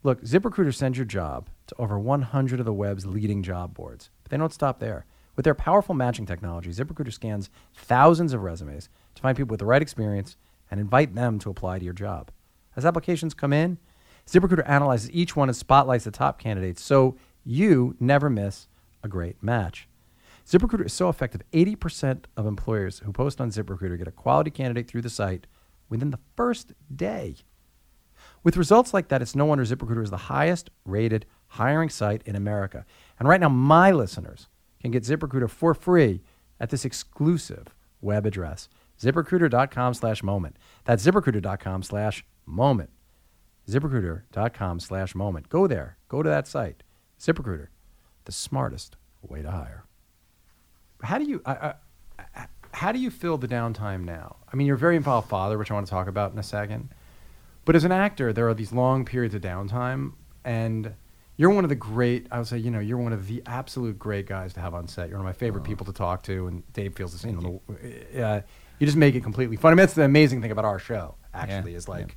[0.09, 4.31] look, ZipRecruiter sends your job to over 100 of the web's leading job boards, but
[4.31, 5.05] they don't stop there.
[5.37, 9.67] With their powerful matching technology, ZipRecruiter scans thousands of resumes to find people with the
[9.67, 10.37] right experience
[10.71, 12.31] and invite them to apply to your job.
[12.75, 13.77] As applications come in,
[14.27, 18.67] ZipRecruiter analyzes each one and spotlights the top candidates so you never miss
[19.03, 19.89] a great match.
[20.47, 24.89] ZipRecruiter is so effective, 80% of employers who post on ZipRecruiter get a quality candidate
[24.89, 25.47] through the site
[25.91, 27.37] within the first day.
[28.43, 32.37] With results like that, it's no wonder ZipRecruiter is the highest rated hiring site in
[32.37, 32.85] America.
[33.19, 34.49] And right now, my listeners
[34.81, 36.23] can get ZipRecruiter for free
[36.61, 38.69] at this exclusive web address,
[39.01, 40.57] ziprecruiter.com slash moment.
[40.85, 42.91] That's ziprecruiter.com slash moment.
[43.69, 45.49] ZipRecruiter.com slash moment.
[45.49, 45.99] Go there.
[46.09, 46.83] Go to that site.
[47.21, 47.69] ZipRecruiter,
[48.25, 49.85] the smartest way to hire.
[51.03, 51.43] How do you
[52.73, 54.37] how do you fill the downtime now?
[54.53, 56.91] I mean, you're very involved father, which I want to talk about in a second.
[57.69, 60.13] But as an actor, there are these long periods of downtime,
[60.43, 60.95] and
[61.37, 62.27] you're one of the great.
[62.31, 64.89] I would say, you know, you're one of the absolute great guys to have on
[64.89, 65.11] set.
[65.11, 67.39] You're one of my favorite people to talk to, and Dave feels the same.
[67.39, 67.61] You.
[67.69, 68.41] Know, uh,
[68.79, 69.73] you just make it completely fun.
[69.73, 71.17] I mean, that's the amazing thing about our show.
[71.35, 72.15] Actually, Yeah, is like yeah.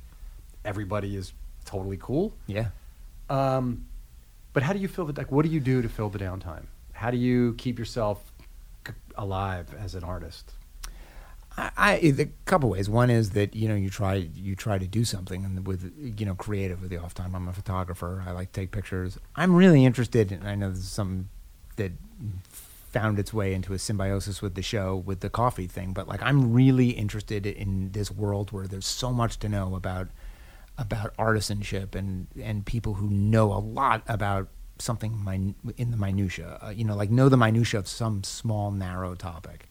[0.70, 1.34] everybody is
[1.66, 2.32] totally cool.
[2.46, 2.68] Yeah.
[3.28, 3.84] Um,
[4.54, 5.30] but how do you fill the like?
[5.30, 6.64] What do you do to fill the downtime?
[6.94, 8.32] How do you keep yourself
[8.86, 10.54] c- alive as an artist?
[11.56, 12.88] I, a couple ways.
[12.88, 16.24] One is that you know you try you try to do something and with you
[16.24, 17.34] know creative with the off time.
[17.34, 18.22] I'm a photographer.
[18.26, 19.18] I like to take pictures.
[19.36, 21.28] I'm really interested, and I know this is something
[21.76, 21.92] that
[22.52, 25.92] found its way into a symbiosis with the show with the coffee thing.
[25.92, 30.08] But like I'm really interested in this world where there's so much to know about
[30.78, 34.48] about artisanship and and people who know a lot about
[34.78, 36.58] something min- in the minutia.
[36.62, 39.68] Uh, you know, like know the minutia of some small narrow topic.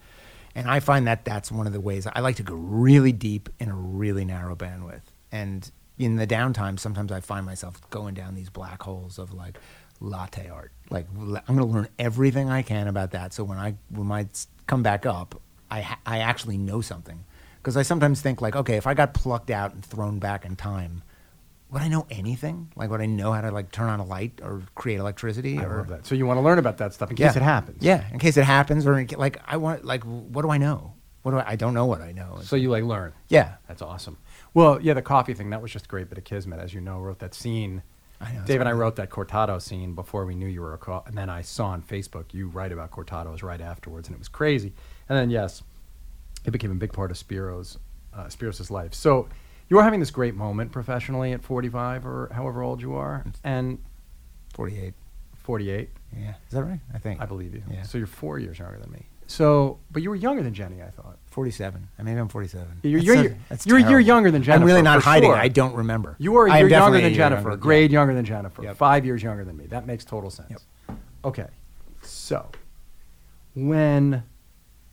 [0.55, 3.49] And I find that that's one of the ways I like to go really deep
[3.59, 5.03] in a really narrow bandwidth.
[5.31, 9.57] And in the downtime, sometimes I find myself going down these black holes of like
[9.99, 10.71] latte art.
[10.89, 13.33] Like I'm going to learn everything I can about that.
[13.33, 14.27] So when I when I
[14.67, 17.23] come back up, I I actually know something.
[17.57, 20.55] Because I sometimes think like, okay, if I got plucked out and thrown back in
[20.55, 21.03] time,
[21.71, 22.71] would I know anything?
[22.75, 25.57] Like, would I know how to like turn on a light or create electricity?
[25.57, 26.05] I or love that.
[26.05, 27.81] So you want to learn about that stuff in case it happens.
[27.81, 30.93] yeah, in case it happens, or ca- like I want, like, what do I know?
[31.21, 31.51] What do I?
[31.51, 32.39] I don't know what I know.
[32.43, 33.13] So you like learn.
[33.29, 34.17] yeah, That's awesome.
[34.53, 36.59] Well, yeah, the coffee thing, that was just a great bit of kismet.
[36.59, 37.83] As you know, wrote that scene.
[38.19, 40.77] I know, Dave and I wrote that Cortado scene before we knew you were a
[40.77, 44.19] co- and then I saw on Facebook you write about Cortados right afterwards, and it
[44.19, 44.73] was crazy.
[45.09, 45.63] And then yes,
[46.45, 47.77] it became a big part of Spyros'
[48.13, 48.93] uh, Spyros' life.
[48.93, 49.27] So
[49.71, 53.79] you are having this great moment professionally at 45 or however old you are, and
[54.53, 54.93] 48.
[55.37, 55.89] 48.
[56.13, 56.81] Yeah, is that right?
[56.93, 57.63] I think I believe you.
[57.71, 57.83] Yeah.
[57.83, 59.05] So you're four years younger than me.
[59.27, 61.17] So, but you were younger than Jenny, I thought.
[61.27, 61.87] 47.
[61.97, 62.67] I mean, I'm 47.
[62.83, 64.57] You're- you're- so- you're- that's you're a year younger than Jenny.
[64.57, 65.29] I'm really not hiding.
[65.29, 65.37] sure.
[65.37, 66.17] I don't remember.
[66.19, 67.99] You are a I am year younger than Jennifer, younger, grade yeah.
[67.99, 68.75] younger than Jennifer, Yep.
[68.75, 69.67] five years younger than me.
[69.67, 70.49] That makes total sense.
[70.89, 70.97] Yep.
[71.23, 71.47] Okay,
[72.01, 72.49] so
[73.53, 74.23] when,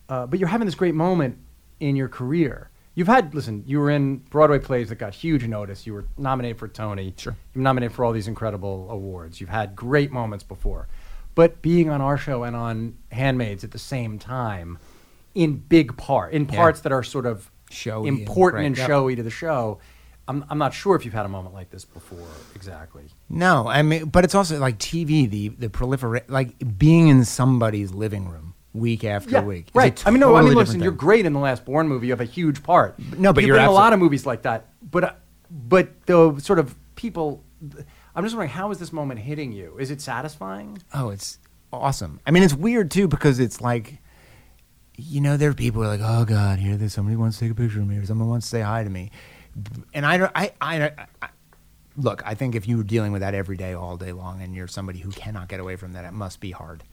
[0.07, 1.37] uh, but you're having this great moment
[1.81, 2.69] in your career.
[2.99, 5.87] You've had, listen, you were in Broadway plays that got huge notice.
[5.87, 7.13] You were nominated for Tony.
[7.15, 7.33] Sure.
[7.53, 9.39] You're nominated for all these incredible awards.
[9.39, 10.89] You've had great moments before.
[11.33, 14.79] But being on our show and on Handmaids at the same time,
[15.33, 16.57] in big part, in Yeah.
[16.57, 18.87] parts that are sort of Showy and important and Yep.
[18.87, 19.79] showy to the show,
[20.27, 23.05] I'm, I'm not sure if you've had a moment like this before exactly.
[23.29, 27.93] No, I mean, but it's also like TV, the the proliferate, like being in somebody's
[27.93, 29.67] living room week after week.
[29.67, 30.07] is a right.
[30.07, 32.07] I mean, no, I mean, listen, you're great in the last Bourne movie.
[32.07, 32.97] You have a huge part.
[33.17, 34.67] No, but you've you're been in a lot of movies like that.
[34.89, 35.13] But uh,
[35.49, 37.43] but the sort of people,
[38.15, 39.77] I'm just wondering, how is this moment hitting you?
[39.79, 40.77] Is it satisfying?
[40.93, 41.39] Oh, it's
[41.71, 42.19] awesome.
[42.25, 43.99] I mean, it's weird too because it's like,
[44.97, 47.45] you know, there are people who are like, oh God, here, there's somebody wants to
[47.45, 49.11] take a picture of me or someone wants to say hi to me,
[49.93, 50.91] and I don't, I, I, I,
[51.21, 51.29] I
[51.97, 54.55] look, I think if you were dealing with that every day, all day long, and
[54.55, 56.83] you're somebody who cannot get away from that, it must be hard.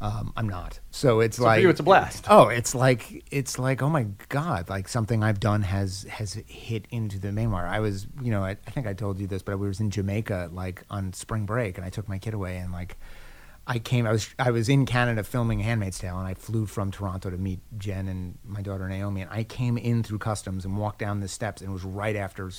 [0.00, 2.26] Um, I'm not, so it's So like for you, it's a blast.
[2.28, 6.86] Oh, it's like it's like oh my god, like something I've done has has hit
[6.90, 7.66] into the wire.
[7.66, 9.90] I was, you know, I, I think I told you this, but I was in
[9.90, 12.98] Jamaica like on spring break, and I took my kid away, and like
[13.66, 16.90] I came, I was I was in Canada filming *Handmaid's Tale*, and I flew from
[16.90, 20.76] Toronto to meet Jen and my daughter Naomi, and I came in through customs and
[20.76, 22.50] walked down the steps, and it was right after.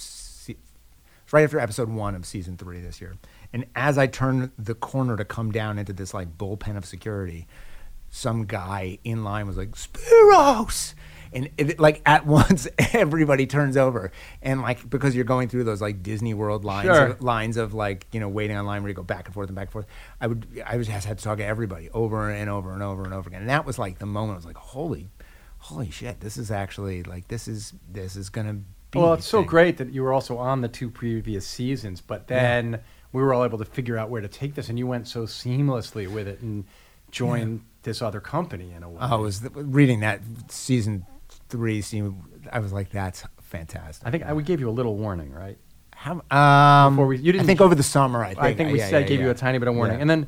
[1.32, 3.16] Right after episode one of season three this year.
[3.56, 7.48] And as I turned the corner to come down into this like bullpen of security,
[8.10, 10.94] some guy in line was like, Spyros!
[11.32, 14.12] And it, like at once, everybody turns over.
[14.42, 17.06] And like, because you're going through those like Disney World lines, Sure.
[17.08, 19.48] of, lines of like, you know, waiting on line where you go back and forth
[19.48, 19.86] and back and forth.
[20.20, 23.06] I would, I was just had to talk to everybody over and over and over
[23.06, 23.40] and over again.
[23.40, 25.08] And that was like the moment I was like, holy,
[25.60, 28.54] holy shit, this is actually like, this is, this is going to
[28.92, 29.00] be.
[29.00, 32.82] Well, it's so great that you were also on the two previous seasons, but then
[33.16, 35.24] we were all able to figure out where to take this, and you went so
[35.24, 36.66] seamlessly with it and
[37.12, 38.98] joined this other company in a way.
[39.00, 41.06] I was reading that season
[41.50, 42.22] three scene.
[42.52, 45.58] I was like, "That's fantastic." I think I, we gave you a little warning, right?
[45.96, 48.22] How, um, Before we- you didn't- think over the summer.
[48.24, 49.96] I think, I think we yeah, said yeah, gave you a tiny bit of warning,
[49.98, 50.02] Yeah.
[50.02, 50.28] and then,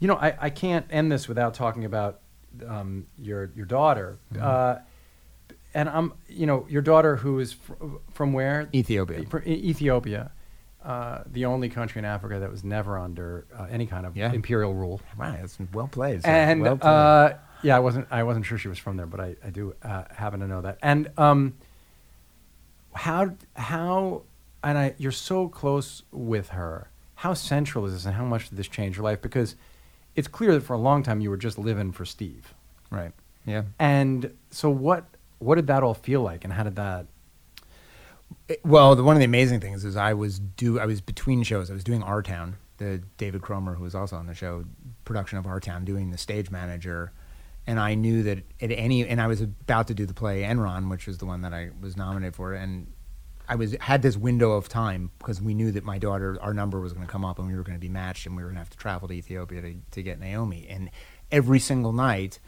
[0.00, 2.20] you know, I, I can't end this without talking about
[2.66, 4.42] um, your your daughter, Mm-hmm.
[4.42, 4.76] uh,
[5.74, 7.74] and I'm, you know, your daughter who is fr-
[8.14, 8.68] from where?
[8.74, 9.20] Ethiopia.
[9.44, 10.32] E- Ethiopia,
[10.86, 14.32] uh, the only country in Africa that was never under uh, any kind of Yeah.
[14.32, 15.00] imperial rule.
[15.18, 16.22] Wow, that's well played.
[16.22, 16.28] sir.
[16.30, 16.90] And well played.
[16.90, 19.74] uh, yeah, I wasn't, I wasn't sure she was from there, but I, I do
[19.82, 20.78] uh, happen to know that.
[20.82, 21.54] And um,
[22.94, 24.22] how, how,
[24.62, 26.90] and I, you're so close with her.
[27.16, 29.22] How central is this, and how much did this change your life?
[29.22, 29.56] Because
[30.14, 32.54] it's clear that for a long time you were just living for Steve.
[32.90, 33.12] right.
[33.46, 33.62] Yeah.
[33.78, 35.04] And so, what
[35.38, 37.06] what did that all feel like, and how did that?
[38.64, 41.70] Well, the, one of the amazing things is I was do I was between shows.
[41.70, 44.64] I was doing Our Town, the David Cromer, who was also on the show,
[45.04, 47.12] production of Our Town, doing the stage manager,
[47.66, 50.90] and I knew that at any and I was about to do the play Enron,
[50.90, 52.86] which was the one that I was nominated for, and
[53.48, 56.80] I was had this window of time because we knew that my daughter, our number
[56.80, 58.48] was going to come up, and we were going to be matched, and we were
[58.48, 60.90] going to have to travel to Ethiopia to, to get Naomi, and
[61.30, 62.38] every single night.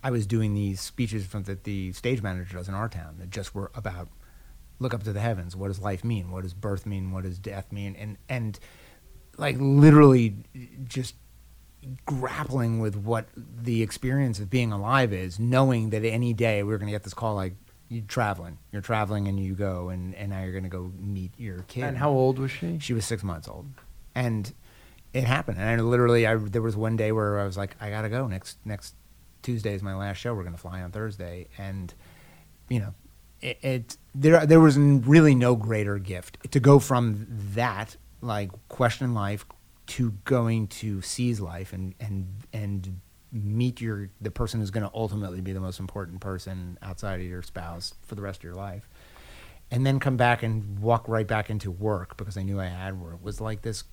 [0.00, 3.30] I was doing these speeches from that the stage manager does in our town that
[3.30, 4.06] just were about
[4.78, 5.56] look up to the heavens.
[5.56, 6.30] What does life mean?
[6.30, 7.10] What does birth mean?
[7.12, 7.96] What does death mean?
[7.96, 8.58] And and
[9.36, 10.36] like literally
[10.84, 11.14] just
[12.04, 16.88] grappling with what the experience of being alive is, knowing that any day we're going
[16.88, 17.54] to get this call like
[17.88, 21.32] you're traveling, you're traveling and you go and and now you're going to go meet
[21.38, 21.84] your kid.
[21.84, 22.78] And how old was she?
[22.78, 23.66] She was six months old,
[24.14, 24.52] and
[25.12, 25.58] it happened.
[25.58, 28.26] And I literally, I there was one day where I was like, I gotta go
[28.26, 28.94] next next
[29.42, 30.34] Tuesday is my last show.
[30.34, 31.92] We're gonna fly on Thursday, and
[32.68, 32.94] you know,
[33.40, 39.14] it, it there there was really no greater gift to go from that like question
[39.14, 39.46] life
[39.86, 44.90] to going to seize life and and and meet your the person who's going to
[44.94, 48.54] ultimately be the most important person outside of your spouse for the rest of your
[48.54, 48.88] life
[49.70, 53.00] and then come back and walk right back into work because I knew I had
[53.00, 53.84] work was like this.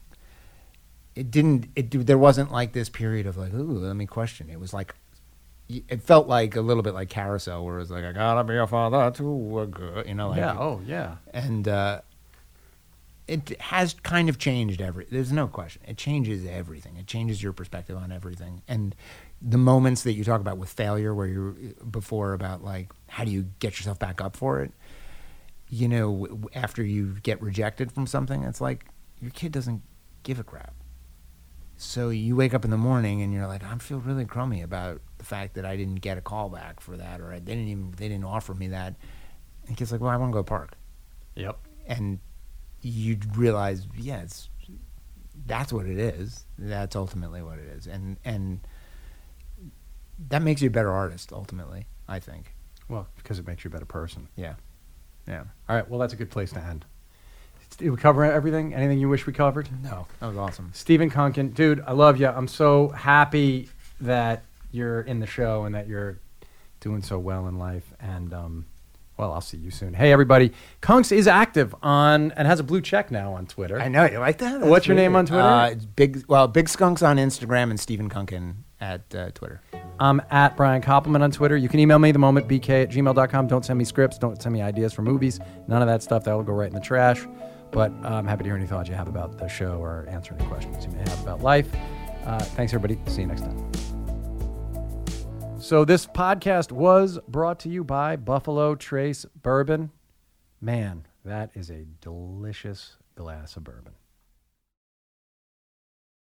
[1.16, 1.68] It didn't.
[1.76, 4.50] It there wasn't like this period of like, ooh, let me question.
[4.50, 4.96] It was like,
[5.68, 8.55] it felt like a little bit like Carousel, where it's was like, I gotta be
[8.55, 10.57] a father to a girl, you know, like, yeah.
[10.57, 11.16] Oh, yeah.
[11.34, 12.01] and uh,
[13.28, 15.07] it has kind of changed every.
[15.09, 15.82] There's no question.
[15.88, 16.97] It changes everything.
[16.97, 18.61] It changes your perspective on everything.
[18.68, 18.95] And
[19.41, 21.55] the moments that you talk about with failure, where you're
[21.89, 24.72] before about like how do you get yourself back up for it.
[25.70, 28.86] You know, after you get rejected from something, it's like
[29.20, 29.82] your kid doesn't
[30.22, 30.74] give a crap.
[31.78, 35.01] So you wake up in the morning and you're like, I feel really crummy about
[35.17, 37.67] the fact that I didn't get a call back for that, or I they didn't
[37.67, 38.95] even they didn't offer me that.
[39.67, 40.78] And kid's like, Well, I want to go park
[41.36, 41.57] Yep.
[41.88, 42.19] and
[42.82, 44.49] you realize, yeah, it's
[45.45, 46.45] that's what it is.
[46.57, 48.61] That's ultimately what it is, and and
[50.30, 51.34] that makes you a better artist.
[51.34, 52.53] Ultimately, I think.
[52.88, 54.30] Well, because it makes you a better person.
[54.38, 54.53] Yeah,
[55.28, 55.43] yeah.
[55.67, 55.89] All right.
[55.89, 56.86] Well, that's a good place to end.
[57.78, 58.73] Did we cover everything?
[58.73, 59.69] Anything you wish we covered?
[59.84, 60.71] No, that was awesome.
[60.73, 62.28] Stephen Kunken, dude, I love you.
[62.28, 63.69] I'm so happy
[63.99, 66.19] that you're in the show and that you're
[66.80, 67.93] doing so well in life.
[67.99, 68.65] And um,
[69.17, 69.93] well, I'll see you soon.
[69.93, 70.51] Hey, everybody,
[70.82, 73.80] Kunks is active on and has a blue check now on Twitter.
[73.80, 74.59] I know you like that.
[74.59, 75.43] That's What's your name on Twitter?
[75.43, 76.26] Uh, it's big.
[76.28, 79.61] Well, Big Skunks on Instagram and Stephen Kunken at uh, Twitter.
[79.99, 81.55] I'm at Brian Koppelman on Twitter.
[81.55, 83.47] You can email me the moment bk at gmail.com.
[83.47, 84.17] Don't send me scripts.
[84.17, 85.39] Don't send me ideas for movies.
[85.67, 86.26] None of that stuff.
[86.26, 87.26] That will go right in the trash.
[87.76, 90.34] But uh, I'm happy to hear any thoughts you have about the show or answer
[90.39, 91.67] any questions you may have about life.
[92.23, 92.97] Uh, thanks, everybody.
[93.11, 93.69] See you next time.
[95.59, 99.91] So, this podcast was brought to you by Buffalo Trace Bourbon.
[100.61, 103.95] Man, that is a delicious glass of bourbon.